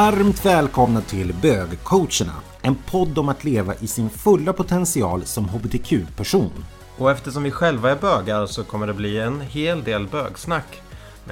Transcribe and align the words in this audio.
Varmt 0.00 0.46
välkomna 0.46 1.00
till 1.00 1.34
Bögcoacherna, 1.42 2.32
en 2.62 2.74
podd 2.74 3.18
om 3.18 3.28
att 3.28 3.44
leva 3.44 3.74
i 3.74 3.86
sin 3.86 4.10
fulla 4.10 4.52
potential 4.52 5.24
som 5.24 5.48
hbtq-person. 5.48 6.64
Och 6.98 7.10
eftersom 7.10 7.42
vi 7.42 7.50
själva 7.50 7.90
är 7.90 7.96
bögar 7.96 8.46
så 8.46 8.64
kommer 8.64 8.86
det 8.86 8.94
bli 8.94 9.20
en 9.20 9.40
hel 9.40 9.84
del 9.84 10.08
bögsnack. 10.08 10.82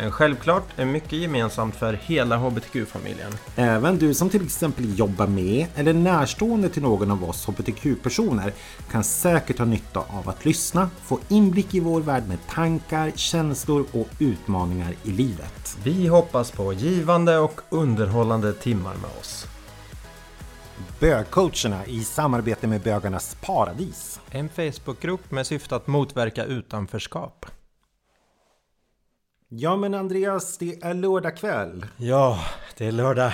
Men 0.00 0.12
självklart 0.12 0.64
är 0.76 0.84
mycket 0.84 1.12
gemensamt 1.12 1.76
för 1.76 1.92
hela 1.92 2.36
hbtq-familjen. 2.36 3.32
Även 3.56 3.98
du 3.98 4.14
som 4.14 4.30
till 4.30 4.44
exempel 4.44 4.98
jobbar 4.98 5.26
med 5.26 5.66
eller 5.74 5.90
är 5.90 5.98
närstående 5.98 6.68
till 6.68 6.82
någon 6.82 7.10
av 7.10 7.24
oss 7.24 7.46
hbtq-personer 7.46 8.52
kan 8.90 9.04
säkert 9.04 9.58
ha 9.58 9.64
nytta 9.64 10.00
av 10.00 10.28
att 10.28 10.44
lyssna, 10.44 10.90
få 11.02 11.18
inblick 11.28 11.74
i 11.74 11.80
vår 11.80 12.00
värld 12.00 12.22
med 12.28 12.38
tankar, 12.48 13.10
känslor 13.14 13.86
och 13.92 14.08
utmaningar 14.18 14.94
i 15.04 15.10
livet. 15.10 15.78
Vi 15.84 16.06
hoppas 16.06 16.50
på 16.50 16.72
givande 16.72 17.38
och 17.38 17.60
underhållande 17.68 18.52
timmar 18.52 18.94
med 18.94 19.10
oss. 19.20 19.46
Bögcoacherna 21.00 21.86
i 21.86 22.04
samarbete 22.04 22.66
med 22.66 22.80
Bögarnas 22.80 23.36
Paradis. 23.40 24.20
En 24.30 24.48
Facebookgrupp 24.48 25.30
med 25.30 25.46
syfte 25.46 25.76
att 25.76 25.86
motverka 25.86 26.44
utanförskap. 26.44 27.46
Ja 29.50 29.76
men 29.76 29.94
Andreas, 29.94 30.58
det 30.58 30.82
är 30.82 30.94
lördag 30.94 31.36
kväll. 31.36 31.86
Ja, 31.96 32.38
det 32.76 32.86
är 32.86 32.92
lördag. 32.92 33.32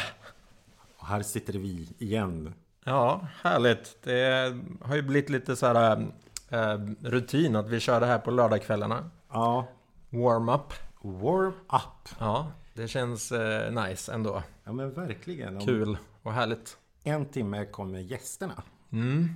Och 0.99 1.07
här 1.07 1.23
sitter 1.23 1.53
vi 1.53 1.89
igen. 1.99 2.55
Ja, 2.85 3.27
härligt. 3.43 4.03
Det 4.03 4.57
har 4.81 4.97
ju 4.97 5.03
blivit 5.03 5.31
lite 5.31 5.57
så 5.57 5.67
här 5.67 6.07
äh, 6.49 6.79
rutin 7.03 7.57
att 7.57 7.69
vi 7.69 7.81
kör 7.81 8.01
det 8.01 8.07
här 8.07 8.19
på 8.19 8.31
lördagskvällarna. 8.31 9.11
Ja. 9.33 9.69
Warm-up. 10.11 10.73
Warm-up. 11.03 12.09
Ja, 12.19 12.53
det 12.75 12.89
känns 12.89 13.33
äh, 13.33 13.85
nice 13.85 14.13
ändå. 14.13 14.43
Ja 14.65 14.73
men 14.73 14.95
verkligen. 14.95 15.61
Kul 15.61 15.99
och 16.23 16.33
härligt. 16.33 16.77
En 17.05 17.27
timme 17.27 17.65
kommer 17.65 17.99
gästerna. 17.99 18.63
Mm. 18.93 19.35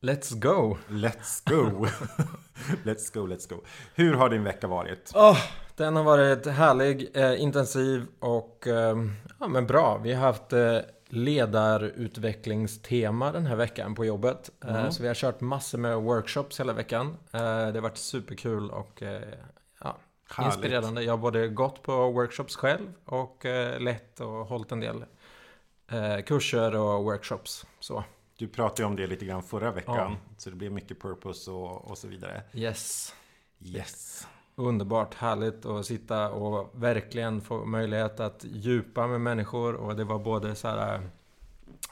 Let's 0.00 0.40
go! 0.40 0.78
Let's 0.88 1.42
go! 1.44 1.86
let's 2.84 3.14
go, 3.14 3.26
let's 3.26 3.48
go. 3.48 3.64
Hur 3.94 4.14
har 4.14 4.30
din 4.30 4.44
vecka 4.44 4.66
varit? 4.66 5.12
Oh, 5.14 5.38
den 5.78 5.96
har 5.96 6.04
varit 6.04 6.46
härlig, 6.46 7.10
eh, 7.14 7.42
intensiv 7.42 8.06
och 8.18 8.66
eh, 8.66 8.96
ja, 9.40 9.48
men 9.48 9.66
bra. 9.66 9.98
Vi 9.98 10.12
har 10.12 10.26
haft 10.26 10.52
eh, 10.52 10.78
ledarutvecklingstema 11.08 13.32
den 13.32 13.46
här 13.46 13.56
veckan 13.56 13.94
på 13.94 14.04
jobbet. 14.04 14.50
Mm. 14.64 14.92
Så 14.92 15.02
vi 15.02 15.08
har 15.08 15.14
kört 15.14 15.40
massor 15.40 15.78
med 15.78 15.96
workshops 15.96 16.60
hela 16.60 16.72
veckan. 16.72 17.16
Det 17.30 17.38
har 17.38 17.80
varit 17.80 17.96
superkul 17.96 18.70
och 18.70 19.02
ja, 19.80 19.96
inspirerande. 20.44 21.02
Jag 21.02 21.12
har 21.12 21.18
både 21.18 21.48
gått 21.48 21.82
på 21.82 22.10
workshops 22.10 22.56
själv 22.56 22.92
och 23.04 23.44
lett 23.78 24.20
och 24.20 24.46
hållit 24.46 24.72
en 24.72 24.80
del 24.80 25.04
kurser 26.26 26.76
och 26.76 27.04
workshops. 27.04 27.66
Så. 27.80 28.04
Du 28.36 28.48
pratade 28.48 28.82
ju 28.82 28.86
om 28.86 28.96
det 28.96 29.06
lite 29.06 29.24
grann 29.24 29.42
förra 29.42 29.70
veckan. 29.70 29.96
Ja. 29.96 30.16
Så 30.36 30.50
det 30.50 30.56
blev 30.56 30.72
mycket 30.72 31.00
purpose 31.00 31.50
och, 31.50 31.90
och 31.90 31.98
så 31.98 32.08
vidare. 32.08 32.42
Yes. 32.54 33.14
Yes. 33.60 34.26
Underbart 34.58 35.14
härligt 35.14 35.66
att 35.66 35.86
sitta 35.86 36.30
och 36.30 36.70
verkligen 36.72 37.40
få 37.40 37.64
möjlighet 37.64 38.20
att 38.20 38.44
djupa 38.44 39.06
med 39.06 39.20
människor. 39.20 39.74
Och 39.74 39.96
det 39.96 40.04
var 40.04 40.18
både 40.18 40.54
så 40.54 40.68
här 40.68 41.00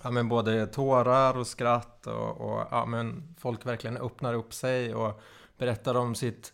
Ja 0.03 0.11
men 0.11 0.29
både 0.29 0.67
tårar 0.67 1.39
och 1.39 1.47
skratt 1.47 2.07
och, 2.07 2.41
och 2.41 2.67
ja, 2.71 2.87
men 2.87 3.35
folk 3.39 3.67
verkligen 3.67 3.97
öppnar 3.97 4.35
upp 4.35 4.55
sig 4.55 4.95
och 4.95 5.21
berättar 5.59 5.95
om 5.95 6.15
sitt 6.15 6.53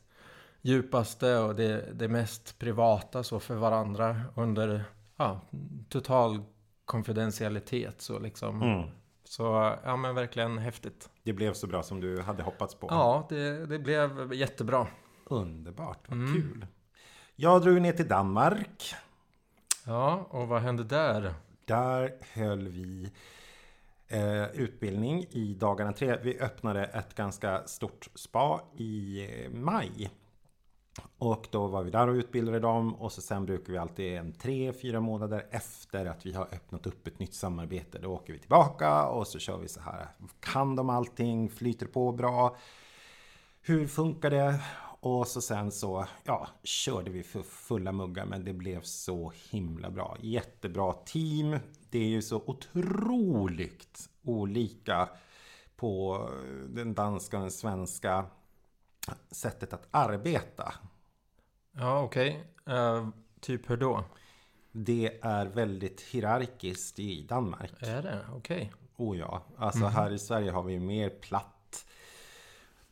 djupaste 0.61 1.39
och 1.39 1.55
det, 1.55 1.93
det 1.93 2.09
mest 2.09 2.59
privata 2.59 3.23
så 3.23 3.41
för 3.41 3.55
varandra 3.55 4.21
under 4.35 4.85
ja, 5.17 5.41
total 5.89 6.43
konfidentialitet 6.85 8.01
så 8.01 8.19
liksom. 8.19 8.63
Mm. 8.63 8.89
Så 9.25 9.75
ja 9.85 9.97
men 9.97 10.15
verkligen 10.15 10.59
häftigt. 10.59 11.11
Det 11.23 11.33
blev 11.33 11.53
så 11.53 11.67
bra 11.67 11.83
som 11.83 12.01
du 12.01 12.21
hade 12.21 12.43
hoppats 12.43 12.75
på. 12.75 12.87
Ja, 12.91 13.27
det, 13.29 13.67
det 13.67 13.79
blev 13.79 14.35
jättebra. 14.35 14.87
Underbart, 15.33 16.09
vad 16.09 16.19
mm. 16.19 16.35
kul. 16.35 16.67
Jag 17.37 17.63
drog 17.63 17.81
ner 17.81 17.93
till 17.93 18.09
Danmark. 18.09 18.95
Ja, 19.87 20.27
och 20.31 20.49
vad 20.49 20.63
hände 20.63 20.85
där? 20.85 21.35
Där 21.65 22.15
höll 22.33 22.69
vi 22.69 23.13
eh, 24.09 24.45
utbildning 24.45 25.27
i 25.31 25.55
dagarna 25.55 25.93
tre. 25.93 26.19
Vi 26.23 26.41
öppnade 26.41 26.85
ett 26.85 27.15
ganska 27.15 27.67
stort 27.67 28.09
spa 28.15 28.61
i 28.77 29.29
maj. 29.53 30.11
Och 31.19 31.49
då 31.51 31.67
var 31.67 31.83
vi 31.83 31.91
där 31.91 32.09
och 32.09 32.15
utbildade 32.15 32.61
dem 32.61 32.95
och 32.95 33.13
så 33.13 33.21
sen 33.21 33.47
brukar 33.47 33.73
vi 33.73 33.79
alltid 33.79 34.17
en 34.17 34.33
tre, 34.33 34.73
fyra 34.73 35.01
månader 35.01 35.47
efter 35.51 36.07
att 36.07 36.27
vi 36.27 36.33
har 36.33 36.45
öppnat 36.45 36.87
upp 36.87 37.07
ett 37.07 37.19
nytt 37.19 37.35
samarbete. 37.35 37.99
Då 37.99 38.13
åker 38.13 38.33
vi 38.33 38.39
tillbaka 38.39 39.07
och 39.07 39.27
så 39.27 39.39
kör 39.39 39.59
vi 39.59 39.69
så 39.69 39.81
här. 39.81 40.09
Kan 40.41 40.77
de 40.77 40.91
allting? 40.91 41.49
Flyter 41.49 41.87
på 41.87 42.13
bra? 42.13 42.57
Hur 43.63 43.87
funkar 43.87 44.31
det? 44.31 44.61
Och 45.05 45.29
så 45.29 45.41
sen 45.41 45.73
så, 45.73 46.07
ja, 46.25 46.49
körde 46.63 47.11
vi 47.11 47.23
för 47.23 47.43
fulla 47.43 47.93
muggar 47.93 48.27
men 48.27 48.45
det 48.45 48.53
blev 48.53 48.83
så 48.83 49.33
himla 49.51 49.91
bra. 49.91 50.17
Jättebra 50.21 50.93
team. 50.93 51.59
Det 51.91 51.99
är 51.99 52.09
ju 52.09 52.23
så 52.23 52.43
otroligt 52.47 54.09
olika 54.23 55.09
på 55.77 56.29
den 56.69 56.95
danska 56.95 57.37
och 57.37 57.43
den 57.43 57.51
svenska 57.51 58.27
sättet 59.31 59.73
att 59.73 59.89
arbeta. 59.91 60.75
Ja, 61.73 62.03
okej. 62.03 62.45
Okay. 62.65 62.77
Uh, 62.77 62.97
eh, 62.97 63.09
typ 63.41 63.71
hur 63.71 63.77
då? 63.77 64.05
Det 64.73 65.19
är 65.23 65.47
väldigt 65.47 66.01
hierarkiskt 66.01 66.99
i 66.99 67.23
Danmark. 67.23 67.71
Är 67.79 68.03
det? 68.03 68.27
Okej. 68.35 68.57
Okay. 68.57 68.69
Oh 68.97 69.19
ja. 69.19 69.43
Alltså 69.57 69.81
mm. 69.81 69.93
här 69.93 70.13
i 70.13 70.19
Sverige 70.19 70.51
har 70.51 70.63
vi 70.63 70.79
mer 70.81 71.11
platt 71.11 71.52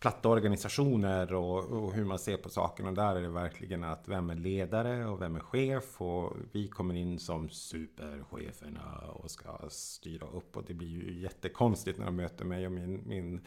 platta 0.00 0.28
organisationer 0.28 1.34
och, 1.34 1.64
och, 1.64 1.92
hur 1.92 2.04
man 2.04 2.18
ser 2.18 2.36
på 2.36 2.48
sakerna. 2.48 2.92
Där 2.92 3.16
är 3.16 3.22
det 3.22 3.28
verkligen 3.28 3.84
att 3.84 4.08
vem 4.08 4.30
är 4.30 4.34
ledare 4.34 5.06
och 5.06 5.20
vem 5.20 5.36
är 5.36 5.40
chef. 5.40 6.00
Och 6.00 6.36
vi 6.52 6.68
kommer 6.68 6.94
in 6.94 7.18
som 7.18 7.48
supercheferna 7.48 8.98
och 9.12 9.30
ska 9.30 9.58
styra 9.68 10.26
upp. 10.26 10.56
Och 10.56 10.64
det 10.66 10.74
blir 10.74 10.88
ju 10.88 11.20
jättekonstigt 11.20 11.98
när 11.98 12.06
de 12.06 12.16
möter 12.16 12.44
mig 12.44 12.66
och 12.66 12.72
min, 12.72 13.08
min 13.08 13.46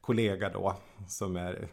kollega 0.00 0.48
då. 0.48 0.76
Som 1.08 1.36
är 1.36 1.68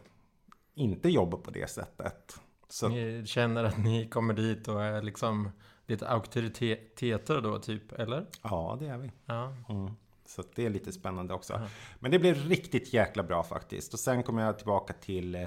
inte 0.74 1.08
jobbar 1.08 1.38
på 1.38 1.50
det 1.50 1.70
sättet. 1.70 2.40
Så. 2.68 2.88
Ni 2.88 3.26
känner 3.26 3.64
att 3.64 3.78
ni 3.78 4.08
kommer 4.08 4.34
dit 4.34 4.68
och 4.68 4.82
är 4.82 5.02
liksom 5.02 5.50
lite 5.86 6.08
auktoriteter 6.08 7.40
då, 7.40 7.58
typ? 7.58 7.92
Eller? 7.92 8.26
Ja, 8.42 8.76
det 8.80 8.86
är 8.86 8.98
vi. 8.98 9.12
Ja. 9.26 9.54
Mm. 9.68 9.94
Så 10.28 10.42
det 10.54 10.66
är 10.66 10.70
lite 10.70 10.92
spännande 10.92 11.34
också. 11.34 11.52
Ja. 11.52 11.68
Men 12.00 12.10
det 12.10 12.18
blev 12.18 12.34
riktigt 12.34 12.92
jäkla 12.92 13.22
bra 13.22 13.42
faktiskt. 13.42 13.92
Och 13.92 14.00
sen 14.00 14.22
kommer 14.22 14.42
jag 14.42 14.58
tillbaka 14.58 14.92
till 14.92 15.34
eh, 15.34 15.46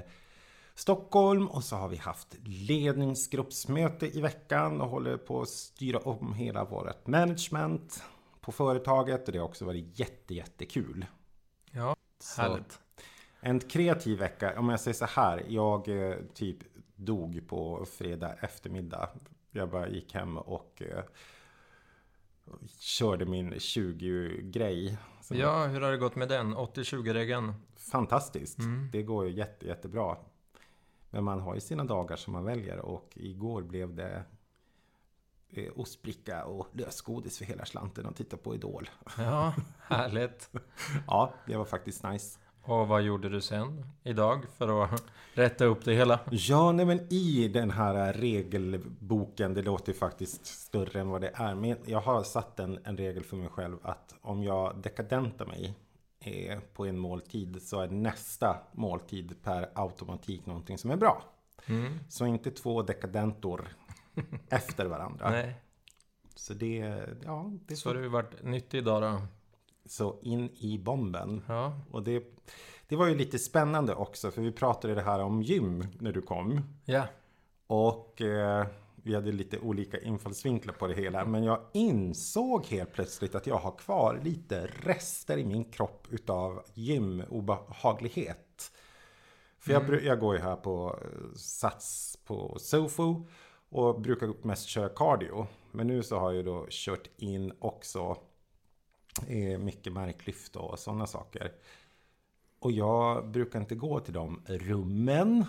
Stockholm 0.74 1.46
och 1.46 1.64
så 1.64 1.76
har 1.76 1.88
vi 1.88 1.96
haft 1.96 2.36
ledningsgruppsmöte 2.44 4.16
i 4.16 4.20
veckan 4.20 4.80
och 4.80 4.88
håller 4.88 5.16
på 5.16 5.42
att 5.42 5.48
styra 5.48 5.98
om 5.98 6.34
hela 6.34 6.64
vårt 6.64 7.06
management 7.06 8.02
på 8.40 8.52
företaget 8.52 9.26
och 9.26 9.32
det 9.32 9.38
har 9.38 9.46
också 9.46 9.64
varit 9.64 9.98
jätte, 9.98 10.34
jättekul. 10.34 11.06
Ja, 11.70 11.96
härligt. 12.36 12.78
En 13.40 13.60
kreativ 13.60 14.18
vecka, 14.18 14.58
om 14.58 14.68
jag 14.68 14.80
säger 14.80 14.94
så 14.94 15.04
här, 15.04 15.44
jag 15.48 15.88
eh, 15.88 16.16
typ 16.34 16.58
dog 16.96 17.48
på 17.48 17.86
fredag 17.98 18.34
eftermiddag. 18.40 19.08
Jag 19.50 19.70
bara 19.70 19.88
gick 19.88 20.14
hem 20.14 20.38
och 20.38 20.82
eh, 20.82 21.04
körde 22.78 23.24
min 23.24 23.52
20-grej. 23.52 24.98
Ja, 25.30 25.66
hur 25.66 25.80
har 25.80 25.90
det 25.90 25.98
gått 25.98 26.16
med 26.16 26.28
den? 26.28 26.56
80-20-regeln? 26.56 27.54
Fantastiskt. 27.76 28.58
Mm. 28.58 28.88
Det 28.92 29.02
går 29.02 29.26
ju 29.26 29.32
jätte, 29.32 29.66
jättebra. 29.66 30.16
Men 31.10 31.24
man 31.24 31.40
har 31.40 31.54
ju 31.54 31.60
sina 31.60 31.84
dagar 31.84 32.16
som 32.16 32.32
man 32.32 32.44
väljer 32.44 32.78
och 32.78 33.12
igår 33.14 33.62
blev 33.62 33.94
det 33.94 34.24
eh, 35.48 35.72
ostbricka 35.76 36.44
och 36.44 36.68
lösgodis 36.72 37.38
för 37.38 37.44
hela 37.44 37.64
slanten 37.64 38.06
och 38.06 38.16
titta 38.16 38.36
på 38.36 38.54
Idol. 38.54 38.90
Ja, 39.18 39.54
härligt. 39.80 40.50
ja, 41.06 41.34
det 41.46 41.56
var 41.56 41.64
faktiskt 41.64 42.02
nice. 42.02 42.38
Och 42.64 42.88
vad 42.88 43.02
gjorde 43.02 43.28
du 43.28 43.40
sen 43.40 43.84
idag 44.02 44.44
för 44.56 44.84
att 44.84 45.04
rätta 45.34 45.64
upp 45.64 45.84
det 45.84 45.94
hela? 45.94 46.20
Ja, 46.30 46.72
nej 46.72 46.86
men 46.86 47.12
i 47.12 47.48
den 47.48 47.70
här 47.70 48.12
regelboken, 48.12 49.54
det 49.54 49.62
låter 49.62 49.92
faktiskt 49.92 50.46
större 50.46 51.00
än 51.00 51.08
vad 51.08 51.20
det 51.20 51.30
är. 51.34 51.54
Men 51.54 51.76
jag 51.84 52.00
har 52.00 52.22
satt 52.22 52.60
en, 52.60 52.78
en 52.84 52.96
regel 52.96 53.24
för 53.24 53.36
mig 53.36 53.48
själv 53.48 53.76
att 53.82 54.14
om 54.20 54.42
jag 54.42 54.76
dekadentar 54.76 55.46
mig 55.46 55.74
eh, 56.20 56.58
på 56.74 56.86
en 56.86 56.98
måltid 56.98 57.62
så 57.62 57.80
är 57.80 57.88
nästa 57.88 58.56
måltid 58.72 59.42
per 59.42 59.70
automatik 59.74 60.46
någonting 60.46 60.78
som 60.78 60.90
är 60.90 60.96
bra. 60.96 61.24
Mm. 61.66 61.98
Så 62.08 62.26
inte 62.26 62.50
två 62.50 62.82
dekadentor 62.82 63.68
efter 64.48 64.86
varandra. 64.86 65.30
Nej. 65.30 65.54
Så 66.34 66.54
det, 66.54 67.06
ja. 67.24 67.52
Det 67.66 67.76
så 67.76 67.88
har 67.88 67.94
du 67.94 68.08
varit 68.08 68.42
nyttig 68.42 68.78
idag 68.78 69.02
då? 69.02 69.22
Så 69.86 70.18
in 70.22 70.50
i 70.56 70.78
bomben. 70.78 71.42
Ja. 71.48 71.72
Och 71.90 72.02
det, 72.02 72.24
det 72.88 72.96
var 72.96 73.06
ju 73.06 73.14
lite 73.14 73.38
spännande 73.38 73.94
också. 73.94 74.30
För 74.30 74.42
vi 74.42 74.52
pratade 74.52 74.94
det 74.94 75.02
här 75.02 75.20
om 75.20 75.42
gym 75.42 75.86
när 76.00 76.12
du 76.12 76.22
kom. 76.22 76.60
Ja. 76.84 77.04
Och 77.66 78.20
eh, 78.22 78.66
Vi 79.04 79.14
hade 79.14 79.32
lite 79.32 79.58
olika 79.58 80.00
infallsvinklar 80.00 80.74
på 80.74 80.86
det 80.86 80.94
hela. 80.94 81.24
Men 81.24 81.44
jag 81.44 81.60
insåg 81.72 82.66
helt 82.66 82.92
plötsligt 82.92 83.34
att 83.34 83.46
jag 83.46 83.56
har 83.56 83.70
kvar 83.78 84.20
lite 84.24 84.66
rester 84.66 85.38
i 85.38 85.44
min 85.44 85.64
kropp 85.64 86.06
utav 86.10 86.62
gymobehaglighet. 86.74 88.72
För 89.58 89.72
jag, 89.72 89.82
bru- 89.82 90.04
jag 90.04 90.20
går 90.20 90.34
ju 90.36 90.40
här 90.42 90.56
på 90.56 90.98
eh, 91.02 91.34
Sats 91.36 92.18
på 92.26 92.56
Sofu 92.58 93.14
och 93.70 94.00
brukar 94.00 94.46
mest 94.46 94.66
köra 94.66 94.88
cardio. 94.88 95.46
Men 95.72 95.86
nu 95.86 96.02
så 96.02 96.18
har 96.18 96.32
jag 96.32 96.44
då 96.44 96.66
kört 96.70 97.08
in 97.16 97.52
också 97.58 98.16
mycket 99.58 99.92
marklyft 99.92 100.56
och 100.56 100.78
sådana 100.78 101.06
saker. 101.06 101.52
Och 102.58 102.72
jag 102.72 103.28
brukar 103.28 103.60
inte 103.60 103.74
gå 103.74 104.00
till 104.00 104.14
de 104.14 104.42
rummen. 104.46 105.44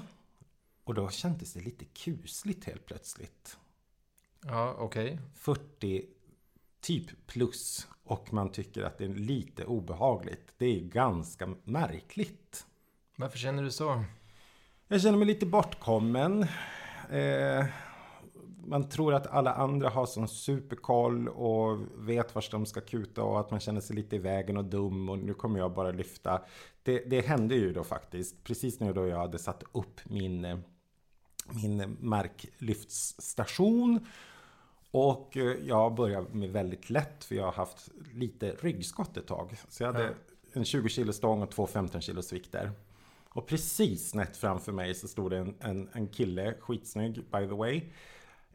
Och 0.83 0.93
då 0.93 1.09
kändes 1.09 1.53
det 1.53 1.59
lite 1.59 1.85
kusligt 1.85 2.65
helt 2.65 2.85
plötsligt. 2.85 3.57
Ja, 4.45 4.75
okej. 4.79 5.19
40 5.35 6.05
typ 6.81 7.27
plus 7.27 7.87
och 8.03 8.33
man 8.33 8.51
tycker 8.51 8.83
att 8.83 8.97
det 8.97 9.05
är 9.05 9.09
lite 9.09 9.65
obehagligt. 9.65 10.53
Det 10.57 10.65
är 10.65 10.79
ganska 10.79 11.55
märkligt. 11.63 12.65
Varför 13.15 13.37
känner 13.37 13.63
du 13.63 13.71
så? 13.71 14.03
Jag 14.87 15.01
känner 15.01 15.17
mig 15.17 15.27
lite 15.27 15.45
bortkommen. 15.45 16.45
Eh, 17.09 17.65
man 18.65 18.89
tror 18.89 19.13
att 19.13 19.27
alla 19.27 19.53
andra 19.53 19.89
har 19.89 20.05
sån 20.05 20.27
superkoll 20.27 21.27
och 21.27 21.79
vet 21.95 22.35
vart 22.35 22.51
de 22.51 22.65
ska 22.65 22.81
kuta 22.81 23.23
och 23.23 23.39
att 23.39 23.51
man 23.51 23.59
känner 23.59 23.81
sig 23.81 23.95
lite 23.95 24.15
i 24.15 24.19
vägen 24.19 24.57
och 24.57 24.65
dum 24.65 25.09
och 25.09 25.19
nu 25.19 25.33
kommer 25.33 25.59
jag 25.59 25.73
bara 25.73 25.91
lyfta. 25.91 26.41
Det, 26.83 27.09
det 27.09 27.21
hände 27.21 27.55
ju 27.55 27.73
då 27.73 27.83
faktiskt 27.83 28.43
precis 28.43 28.79
nu 28.79 28.93
då 28.93 29.07
jag 29.07 29.17
hade 29.17 29.39
satt 29.39 29.63
upp 29.71 30.01
min, 30.03 30.63
min 31.63 31.97
marklyftsstation. 31.99 34.07
Och 34.91 35.37
eh, 35.37 35.43
jag 35.43 35.95
började 35.95 36.33
med 36.33 36.49
väldigt 36.49 36.89
lätt 36.89 37.23
för 37.23 37.35
jag 37.35 37.45
har 37.45 37.51
haft 37.51 37.89
lite 38.13 38.55
ryggskott 38.61 39.17
ett 39.17 39.27
tag. 39.27 39.57
Så 39.69 39.83
jag 39.83 39.93
hade 39.93 40.13
en 40.53 40.65
20 40.65 40.89
kilo 40.89 41.13
stång 41.13 41.41
och 41.41 41.51
två 41.51 41.67
15 41.67 42.01
kilos 42.01 42.33
vikter. 42.33 42.71
Och 43.29 43.47
precis 43.47 44.09
snett 44.09 44.37
framför 44.37 44.71
mig 44.71 44.95
så 44.95 45.07
stod 45.07 45.31
det 45.31 45.37
en, 45.37 45.55
en, 45.59 45.89
en 45.93 46.07
kille, 46.07 46.53
skitsnygg 46.59 47.13
by 47.13 47.47
the 47.47 47.55
way. 47.55 47.81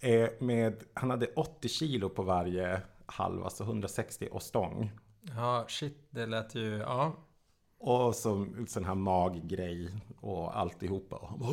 Eh, 0.01 0.29
med, 0.39 0.85
han 0.95 1.11
hade 1.11 1.27
80 1.27 1.69
kilo 1.69 2.09
på 2.09 2.23
varje 2.23 2.81
halv, 3.07 3.45
alltså 3.45 3.65
160 3.65 4.29
och 4.33 4.43
stång. 4.43 4.91
Ja, 5.21 5.65
shit, 5.69 6.09
det 6.11 6.27
lät 6.27 6.55
ju... 6.55 6.77
Ja. 6.79 7.17
Och 7.81 8.15
så 8.15 8.47
sån 8.67 8.85
här 8.85 8.95
maggrej 8.95 9.91
och 10.21 10.59
alltihopa. 10.59 11.17
Och 11.17 11.29
han 11.29 11.39
bara, 11.39 11.51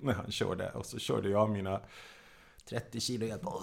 när 0.00 0.12
han 0.12 0.30
körde. 0.30 0.70
Och 0.70 0.86
så 0.86 0.98
körde 0.98 1.28
jag 1.28 1.50
mina 1.50 1.80
30 2.68 3.00
kilo. 3.00 3.26
Bara, 3.42 3.54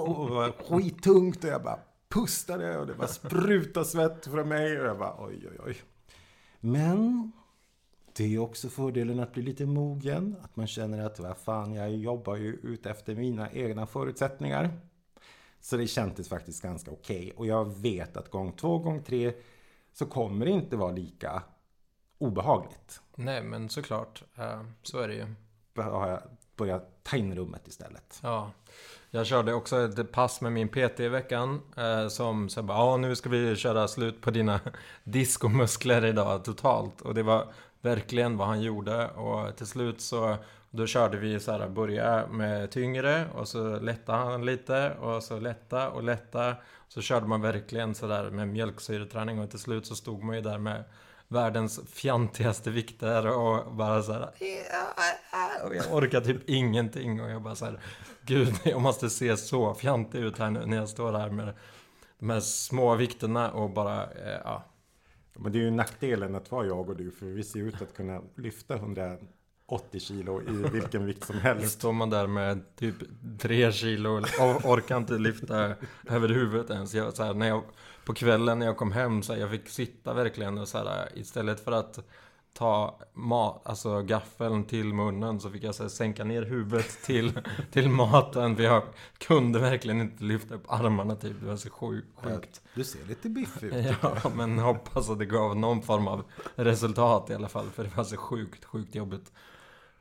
och 0.00 0.28
var 0.28 0.50
skittungt 0.50 1.44
och 1.44 1.50
jag 1.50 1.62
bara 1.62 1.78
pustade 2.08 2.78
och 2.78 2.86
det 2.86 2.94
bara 2.94 3.08
sprutade 3.08 3.86
svett 3.86 4.26
från 4.26 4.48
mig. 4.48 4.80
Och 4.80 4.86
jag 4.86 4.98
bara 4.98 5.14
oj, 5.18 5.48
oj, 5.50 5.58
oj. 5.66 5.76
Men 6.60 7.32
det 8.16 8.34
är 8.34 8.38
också 8.38 8.68
fördelen 8.68 9.20
att 9.20 9.32
bli 9.32 9.42
lite 9.42 9.66
mogen. 9.66 10.36
Att 10.42 10.56
man 10.56 10.66
känner 10.66 11.06
att 11.06 11.20
vad 11.20 11.36
fan, 11.36 11.74
jag 11.74 11.96
jobbar 11.96 12.36
ju 12.36 12.52
ut 12.62 12.86
efter 12.86 13.14
mina 13.14 13.50
egna 13.50 13.86
förutsättningar. 13.86 14.80
Så 15.60 15.76
det 15.76 15.86
kändes 15.86 16.28
faktiskt 16.28 16.62
ganska 16.62 16.90
okej. 16.90 17.32
Och 17.36 17.46
jag 17.46 17.76
vet 17.76 18.16
att 18.16 18.30
gång 18.30 18.52
två, 18.52 18.78
gång 18.78 19.02
tre 19.02 19.32
så 19.92 20.06
kommer 20.06 20.46
det 20.46 20.52
inte 20.52 20.76
vara 20.76 20.92
lika 20.92 21.42
obehagligt. 22.18 23.00
Nej, 23.14 23.42
men 23.42 23.68
såklart. 23.68 24.22
eh, 24.36 24.62
så 24.82 24.98
är 24.98 25.08
det 25.08 25.14
ju. 25.14 25.26
Då 25.72 25.82
har 25.82 26.08
jag 26.08 26.22
börjat 26.56 27.04
ta 27.04 27.16
in 27.16 27.34
rummet 27.34 27.68
istället. 27.68 28.20
Ja. 28.22 28.50
Jag 29.10 29.26
körde 29.26 29.54
också 29.54 29.76
ett 29.76 30.12
pass 30.12 30.40
med 30.40 30.52
min 30.52 30.68
PT 30.68 31.00
i 31.00 31.08
veckan. 31.08 31.60
Eh, 31.76 32.08
som 32.08 32.48
sa 32.48 32.62
bara, 32.62 32.78
ja 32.78 32.96
nu 32.96 33.16
ska 33.16 33.28
vi 33.28 33.56
köra 33.56 33.88
slut 33.88 34.20
på 34.20 34.30
dina 34.30 34.60
diskomuskler 35.04 36.04
idag 36.04 36.44
totalt. 36.44 37.00
Och 37.00 37.14
det 37.14 37.22
var 37.22 37.52
verkligen 37.80 38.36
vad 38.36 38.48
han 38.48 38.62
gjorde. 38.62 39.08
Och 39.08 39.56
till 39.56 39.66
slut 39.66 40.00
så, 40.00 40.36
då 40.70 40.86
körde 40.86 41.16
vi 41.16 41.40
så 41.40 41.52
här, 41.52 41.68
börja 41.68 42.26
med 42.26 42.70
tyngre 42.70 43.26
och 43.34 43.48
så 43.48 43.78
lättade 43.78 44.18
han 44.18 44.44
lite 44.44 44.90
och 45.00 45.22
så 45.22 45.40
lätta 45.40 45.90
och 45.90 46.02
lätta. 46.02 46.54
Så 46.88 47.00
körde 47.00 47.26
man 47.26 47.40
verkligen 47.40 47.94
så 47.94 48.06
där 48.06 48.30
med 48.30 48.48
mjölksyreträning 48.48 49.38
och 49.38 49.50
till 49.50 49.58
slut 49.58 49.86
så 49.86 49.94
stod 49.94 50.22
man 50.22 50.36
ju 50.36 50.42
där 50.42 50.58
med 50.58 50.84
världens 51.28 51.80
fjantigaste 51.88 52.70
vikter 52.70 53.26
och 53.26 53.72
bara 53.72 54.02
så 54.02 54.12
här. 54.12 54.30
Och 55.64 55.74
jag 55.74 55.94
orkar 55.94 56.20
typ 56.20 56.50
ingenting 56.50 57.20
och 57.20 57.30
jag 57.30 57.42
bara 57.42 57.54
så 57.54 57.64
här. 57.64 57.80
Gud, 58.22 58.54
jag 58.64 58.80
måste 58.80 59.10
se 59.10 59.36
så 59.36 59.74
fjantig 59.74 60.18
ut 60.18 60.38
här 60.38 60.50
nu 60.50 60.66
när 60.66 60.76
jag 60.76 60.88
står 60.88 61.12
här 61.12 61.30
med 61.30 61.54
de 62.18 62.30
här 62.30 62.40
små 62.40 62.94
vikterna 62.94 63.50
och 63.50 63.70
bara, 63.70 64.02
eh, 64.02 64.40
ja. 64.44 64.64
Men 65.38 65.52
det 65.52 65.58
är 65.58 65.62
ju 65.62 65.70
nackdelen 65.70 66.34
att 66.34 66.50
vara 66.50 66.66
jag 66.66 66.90
och 66.90 66.96
du. 66.96 67.10
För 67.10 67.26
vi 67.26 67.44
ser 67.44 67.60
ut 67.60 67.82
att 67.82 67.96
kunna 67.96 68.22
lyfta 68.36 68.74
180 68.74 70.00
kilo 70.00 70.42
i 70.42 70.70
vilken 70.72 71.06
vikt 71.06 71.26
som 71.26 71.38
helst. 71.38 71.72
står 71.78 71.92
man 71.92 72.10
där 72.10 72.26
med 72.26 72.76
typ 72.76 72.94
tre 73.38 73.72
kilo 73.72 74.10
och 74.16 74.70
orkar 74.70 74.96
inte 74.96 75.18
lyfta 75.18 75.74
över 76.08 76.28
huvudet 76.28 76.70
ens. 76.70 76.94
Jag, 76.94 77.14
så 77.14 77.22
här, 77.22 77.34
när 77.34 77.48
jag, 77.48 77.62
på 78.04 78.14
kvällen 78.14 78.58
när 78.58 78.66
jag 78.66 78.76
kom 78.76 78.92
hem 78.92 79.22
så 79.22 79.32
här, 79.32 79.40
jag 79.40 79.50
fick 79.50 79.68
sitta 79.68 80.14
verkligen 80.14 80.58
och 80.58 80.68
så 80.68 80.78
här, 80.78 81.08
istället 81.14 81.64
för 81.64 81.72
att 81.72 81.98
ta 82.56 82.98
mat, 83.12 83.66
alltså 83.66 84.02
gaffeln 84.02 84.64
till 84.64 84.94
munnen 84.94 85.40
så 85.40 85.50
fick 85.50 85.64
jag 85.64 85.74
så 85.74 85.82
här, 85.82 85.90
sänka 85.90 86.24
ner 86.24 86.42
huvudet 86.42 87.02
till, 87.04 87.40
till 87.72 87.88
maten. 87.88 88.56
För 88.56 88.62
jag 88.62 88.82
kunde 89.18 89.58
verkligen 89.58 90.00
inte 90.00 90.24
lyfta 90.24 90.54
upp 90.54 90.64
armarna 90.68 91.16
typ. 91.16 91.40
Det 91.40 91.46
var 91.46 91.56
så 91.56 91.70
sjukt. 91.70 92.06
sjukt. 92.14 92.62
Du 92.74 92.84
ser 92.84 93.04
lite 93.04 93.28
biffig 93.28 93.66
ut. 93.66 93.96
Ja, 94.02 94.30
men 94.36 94.58
hoppas 94.58 95.10
att 95.10 95.18
det 95.18 95.26
gav 95.26 95.56
någon 95.56 95.82
form 95.82 96.08
av 96.08 96.24
resultat 96.54 97.30
i 97.30 97.34
alla 97.34 97.48
fall. 97.48 97.70
För 97.70 97.84
det 97.84 97.96
var 97.96 98.04
så 98.04 98.16
sjukt, 98.16 98.64
sjukt 98.64 98.94
jobbigt. 98.94 99.32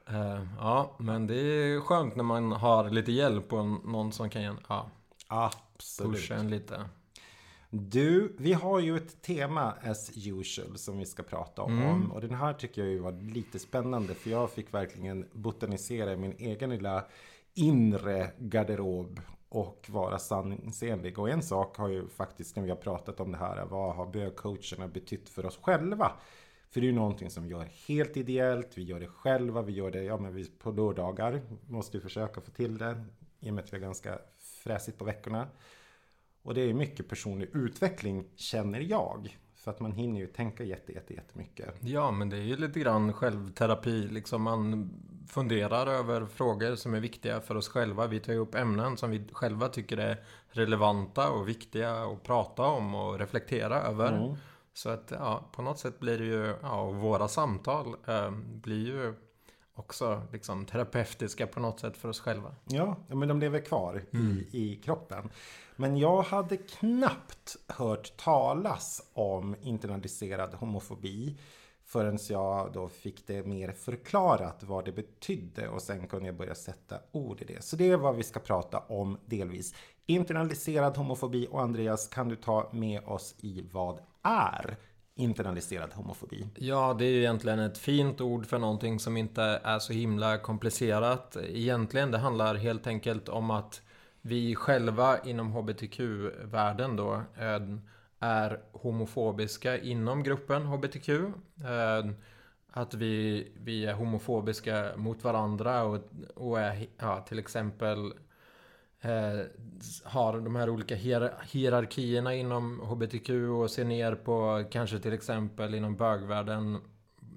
Eh, 0.08 0.44
ja, 0.60 0.96
men 0.98 1.28
det 1.28 1.36
är 1.36 1.80
skönt 1.80 2.16
när 2.16 2.24
man 2.24 2.52
har 2.52 2.90
lite 2.90 3.12
hjälp 3.12 3.54
och 3.54 3.66
någon 3.66 4.12
som 4.12 4.30
kan 4.30 4.58
ja, 4.68 4.90
Absolut. 5.28 6.14
pusha 6.14 6.36
en 6.36 6.50
lite. 6.50 6.86
Du, 7.78 8.36
vi 8.38 8.54
har 8.54 8.80
ju 8.80 8.98
ett 8.98 9.22
tema 9.22 9.74
as 9.84 10.12
usual 10.16 10.78
som 10.78 10.98
vi 10.98 11.06
ska 11.06 11.24
prata 11.24 11.62
om. 11.62 11.80
Mm. 11.80 12.12
Och 12.12 12.22
den 12.22 12.34
här 12.34 12.54
tycker 12.54 12.82
jag 12.82 12.92
ju 12.92 13.00
var 13.00 13.12
lite 13.12 13.60
spännande. 13.60 14.14
För 14.14 14.30
jag 14.30 14.52
fick 14.52 14.74
verkligen 14.74 15.26
botanisera 15.32 16.14
i 16.14 16.18
min 16.18 16.36
egen 16.38 16.70
lilla 16.70 17.06
inre 17.54 18.32
garderob. 18.38 19.20
Och 19.50 19.86
vara 19.90 20.20
sanningsenlig. 20.20 21.20
Och 21.20 21.30
en 21.30 21.42
sak 21.42 21.78
har 21.78 21.90
ju 21.90 22.08
faktiskt 22.08 22.56
när 22.56 22.64
vi 22.64 22.70
har 22.70 22.78
pratat 22.78 23.20
om 23.20 23.32
det 23.32 23.38
här. 23.38 23.66
Vad 23.66 23.96
har 23.96 24.06
bögcoacherna 24.06 24.88
betytt 24.88 25.30
för 25.30 25.46
oss 25.46 25.60
själva? 25.62 26.12
För 26.70 26.82
det 26.82 26.88
är 26.88 26.90
ju 26.90 26.96
någonting 26.96 27.30
som 27.30 27.44
vi 27.44 27.50
gör 27.50 27.70
helt 27.88 28.18
ideellt. 28.18 28.78
Vi 28.78 28.84
gör 28.84 29.00
det 29.00 29.08
själva. 29.08 29.62
Vi 29.62 29.74
gör 29.74 29.92
det 29.92 30.04
ja, 30.04 30.18
men 30.18 30.36
vi, 30.36 30.46
på 30.46 30.72
lördagar. 30.72 31.42
Måste 31.68 31.98
ju 31.98 32.02
försöka 32.02 32.42
få 32.42 32.52
till 32.52 32.78
det. 32.78 33.06
I 33.40 33.50
och 33.50 33.54
med 33.54 33.64
att 33.64 33.74
vi 33.74 33.78
är 33.78 33.82
ganska 33.82 34.20
fräsigt 34.38 34.98
på 34.98 35.06
veckorna. 35.06 35.48
Och 36.46 36.54
det 36.54 36.62
är 36.62 36.74
mycket 36.74 37.10
personlig 37.10 37.50
utveckling 37.54 38.26
känner 38.36 38.80
jag. 38.80 39.38
För 39.56 39.72
att 39.72 39.80
man 39.80 39.92
hinner 39.92 40.20
ju 40.20 40.28
tänka 40.28 40.64
jätte, 40.64 40.92
jätte, 40.94 41.14
jättemycket. 41.14 41.76
Ja, 41.80 42.12
men 42.12 42.30
det 42.30 42.38
är 42.38 42.42
ju 42.42 42.58
lite 42.58 42.80
grann 42.80 43.14
självterapi. 43.14 44.08
Liksom 44.08 44.42
man 44.42 44.90
funderar 45.28 45.88
över 45.88 46.26
frågor 46.26 46.76
som 46.76 46.94
är 46.94 47.00
viktiga 47.00 47.42
för 47.42 47.56
oss 47.56 47.70
själva. 47.70 48.08
Vi 48.08 48.20
tar 48.20 48.34
ju 48.34 48.40
upp 48.40 48.56
ämnen 48.56 48.98
som 48.98 49.12
vi 49.12 49.28
själva 49.32 49.68
tycker 49.68 49.98
är 49.98 50.24
relevanta 50.50 51.30
och 51.30 51.50
viktiga 51.50 52.04
att 52.04 52.24
prata 52.24 52.64
om 52.64 52.96
och 52.96 53.20
reflektera 53.20 53.82
över. 53.82 54.14
Mm. 54.14 54.36
Så 54.74 54.90
att 54.90 55.12
ja, 55.12 55.50
på 55.52 55.62
något 55.62 55.80
sätt 55.80 56.00
blir 56.00 56.18
det 56.18 56.26
ju, 56.26 56.56
ja, 56.62 56.82
och 56.82 56.96
våra 56.96 57.28
samtal 57.28 57.96
eh, 58.08 58.32
blir 58.32 58.86
ju 58.86 59.14
också 59.76 60.22
liksom 60.32 60.66
terapeutiska 60.66 61.48
på 61.48 61.60
något 61.60 61.80
sätt 61.80 61.98
för 61.98 62.10
oss 62.10 62.20
själva. 62.20 62.56
Ja, 62.66 62.98
men 63.08 63.28
de 63.28 63.40
lever 63.40 63.60
kvar 63.60 64.04
i, 64.12 64.48
i 64.52 64.82
kroppen. 64.86 65.30
Men 65.76 65.98
jag 65.98 66.22
hade 66.22 66.58
knappt 66.58 67.56
hört 67.68 68.18
talas 68.18 69.02
om 69.14 69.56
internaliserad 69.62 70.54
homofobi 70.54 71.38
förrän 71.86 72.20
jag 72.30 72.74
då 72.74 72.90
fick 72.90 73.28
det 73.28 73.46
mer 73.46 73.72
förklarat 73.72 74.64
vad 74.64 74.86
det 74.86 74.92
betydde 74.92 75.70
och 75.70 75.82
sen 75.82 76.08
kunde 76.08 76.26
jag 76.26 76.36
börja 76.36 76.56
sätta 76.56 77.00
ord 77.12 77.42
i 77.42 77.46
det. 77.46 77.64
Så 77.64 77.76
det 77.76 77.90
är 77.90 77.98
vad 77.98 78.16
vi 78.16 78.24
ska 78.24 78.40
prata 78.40 78.80
om 78.80 79.18
delvis. 79.26 79.76
Internaliserad 80.06 80.98
homofobi 80.98 81.48
och 81.52 81.62
Andreas, 81.62 82.08
kan 82.08 82.30
du 82.30 82.36
ta 82.36 82.70
med 82.74 83.02
oss 83.04 83.36
i 83.38 83.66
vad 83.72 84.00
är 84.24 84.78
internaliserad 85.16 85.94
homofobi? 85.94 86.48
Ja, 86.56 86.96
det 87.00 87.06
är 87.06 87.10
ju 87.10 87.20
egentligen 87.20 87.60
ett 87.60 87.78
fint 87.78 88.22
ord 88.22 88.46
för 88.46 88.60
någonting 88.60 89.00
som 89.00 89.18
inte 89.18 89.42
är 89.64 89.80
så 89.80 89.94
himla 89.94 90.38
komplicerat. 90.38 91.38
Egentligen, 91.38 92.12
det 92.12 92.18
handlar 92.18 92.56
helt 92.56 92.88
enkelt 92.88 93.30
om 93.30 93.52
att 93.52 93.82
vi 94.28 94.56
själva 94.56 95.20
inom 95.20 95.52
HBTQ-världen 95.52 96.96
då 96.96 97.14
eh, 97.14 97.62
är 98.20 98.60
homofobiska 98.72 99.78
inom 99.78 100.24
gruppen 100.24 100.66
HBTQ. 100.66 101.10
Eh, 101.10 102.12
att 102.72 102.94
vi, 102.94 103.48
vi 103.64 103.86
är 103.86 103.94
homofobiska 103.94 104.92
mot 104.96 105.24
varandra 105.24 105.84
och, 105.84 106.00
och 106.36 106.60
är, 106.60 106.88
ja, 106.98 107.22
till 107.22 107.40
exempel 107.40 108.14
eh, 109.02 109.40
har 110.04 110.40
de 110.40 110.56
här 110.56 110.70
olika 110.70 110.96
hier 110.96 111.34
hierarkierna 111.52 112.34
inom 112.34 112.80
HBTQ 112.80 113.30
och 113.30 113.72
ser 113.72 113.86
ner 113.86 114.16
på 114.16 114.64
kanske 114.72 115.00
till 115.00 115.14
exempel 115.14 115.76
inom 115.76 115.96
bögvärlden 115.96 116.78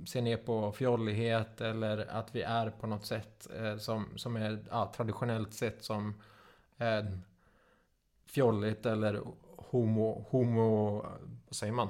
ser 0.07 0.23
ner 0.23 0.37
på 0.37 0.73
fjollighet 0.73 1.61
eller 1.61 2.11
att 2.11 2.35
vi 2.35 2.43
är 2.43 2.71
på 2.71 2.87
något 2.87 3.07
sätt 3.07 3.49
eh, 3.57 3.77
som, 3.77 4.07
som 4.17 4.37
är 4.37 4.59
ja, 4.71 4.93
traditionellt 4.97 5.55
sett 5.55 5.85
som 5.85 6.15
eh, 6.79 7.05
fjolligt 8.27 8.87
eller 8.87 9.23
homo, 9.57 10.27
homo, 10.31 11.03
vad 11.47 11.57
säger 11.57 11.73
man? 11.73 11.89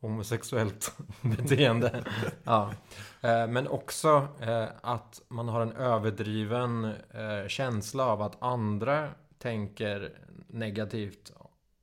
homosexuellt 0.00 0.92
beteende. 1.20 2.04
ja. 2.44 2.72
Eh, 3.20 3.46
men 3.46 3.68
också 3.68 4.28
eh, 4.40 4.66
att 4.82 5.22
man 5.28 5.48
har 5.48 5.60
en 5.60 5.72
överdriven 5.72 6.84
eh, 6.84 7.48
känsla 7.48 8.06
av 8.06 8.22
att 8.22 8.42
andra 8.42 9.08
tänker 9.38 10.18
negativt 10.46 11.32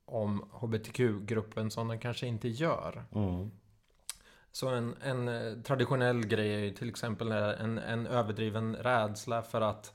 om 0.05 0.49
HBTQ-gruppen 0.51 1.71
som 1.71 1.87
de 1.87 1.99
kanske 1.99 2.27
inte 2.27 2.47
gör. 2.47 3.05
Mm. 3.15 3.51
Så 4.51 4.69
en, 4.69 4.95
en, 5.01 5.63
traditionell 5.63 6.27
grej 6.27 6.53
är 6.53 6.59
ju 6.59 6.71
till 6.71 6.89
exempel 6.89 7.31
en, 7.31 7.77
en 7.77 8.07
överdriven 8.07 8.75
rädsla 8.75 9.41
för 9.41 9.61
att 9.61 9.93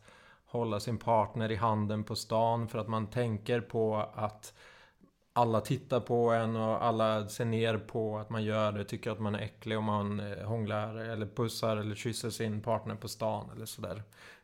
hålla 0.52 0.80
sin 0.80 0.98
partner 0.98 1.52
i 1.52 1.56
handen 1.56 2.04
på 2.04 2.16
stan 2.16 2.68
för 2.68 2.78
att 2.78 2.88
man 2.88 3.06
tänker 3.06 3.60
på 3.60 3.96
att 4.14 4.54
alla 5.32 5.60
tittar 5.60 6.00
på 6.00 6.30
en 6.30 6.56
och 6.56 6.84
alla 6.84 7.28
ser 7.28 7.44
ner 7.44 7.78
på 7.78 8.18
att 8.18 8.30
man 8.30 8.44
gör 8.44 8.72
det. 8.72 8.84
Tycker 8.84 9.10
att 9.10 9.20
man 9.20 9.34
är 9.34 9.38
äcklig 9.38 9.78
om 9.78 9.84
man 9.84 10.20
eh, 10.20 10.46
hånglar 10.46 10.96
eller 10.96 11.26
pussar 11.26 11.76
eller 11.76 11.94
kysser 11.94 12.30
sin 12.30 12.62
partner 12.62 12.94
på 12.94 13.08
stan 13.08 13.50
eller 13.54 13.66
sådär. 13.66 14.02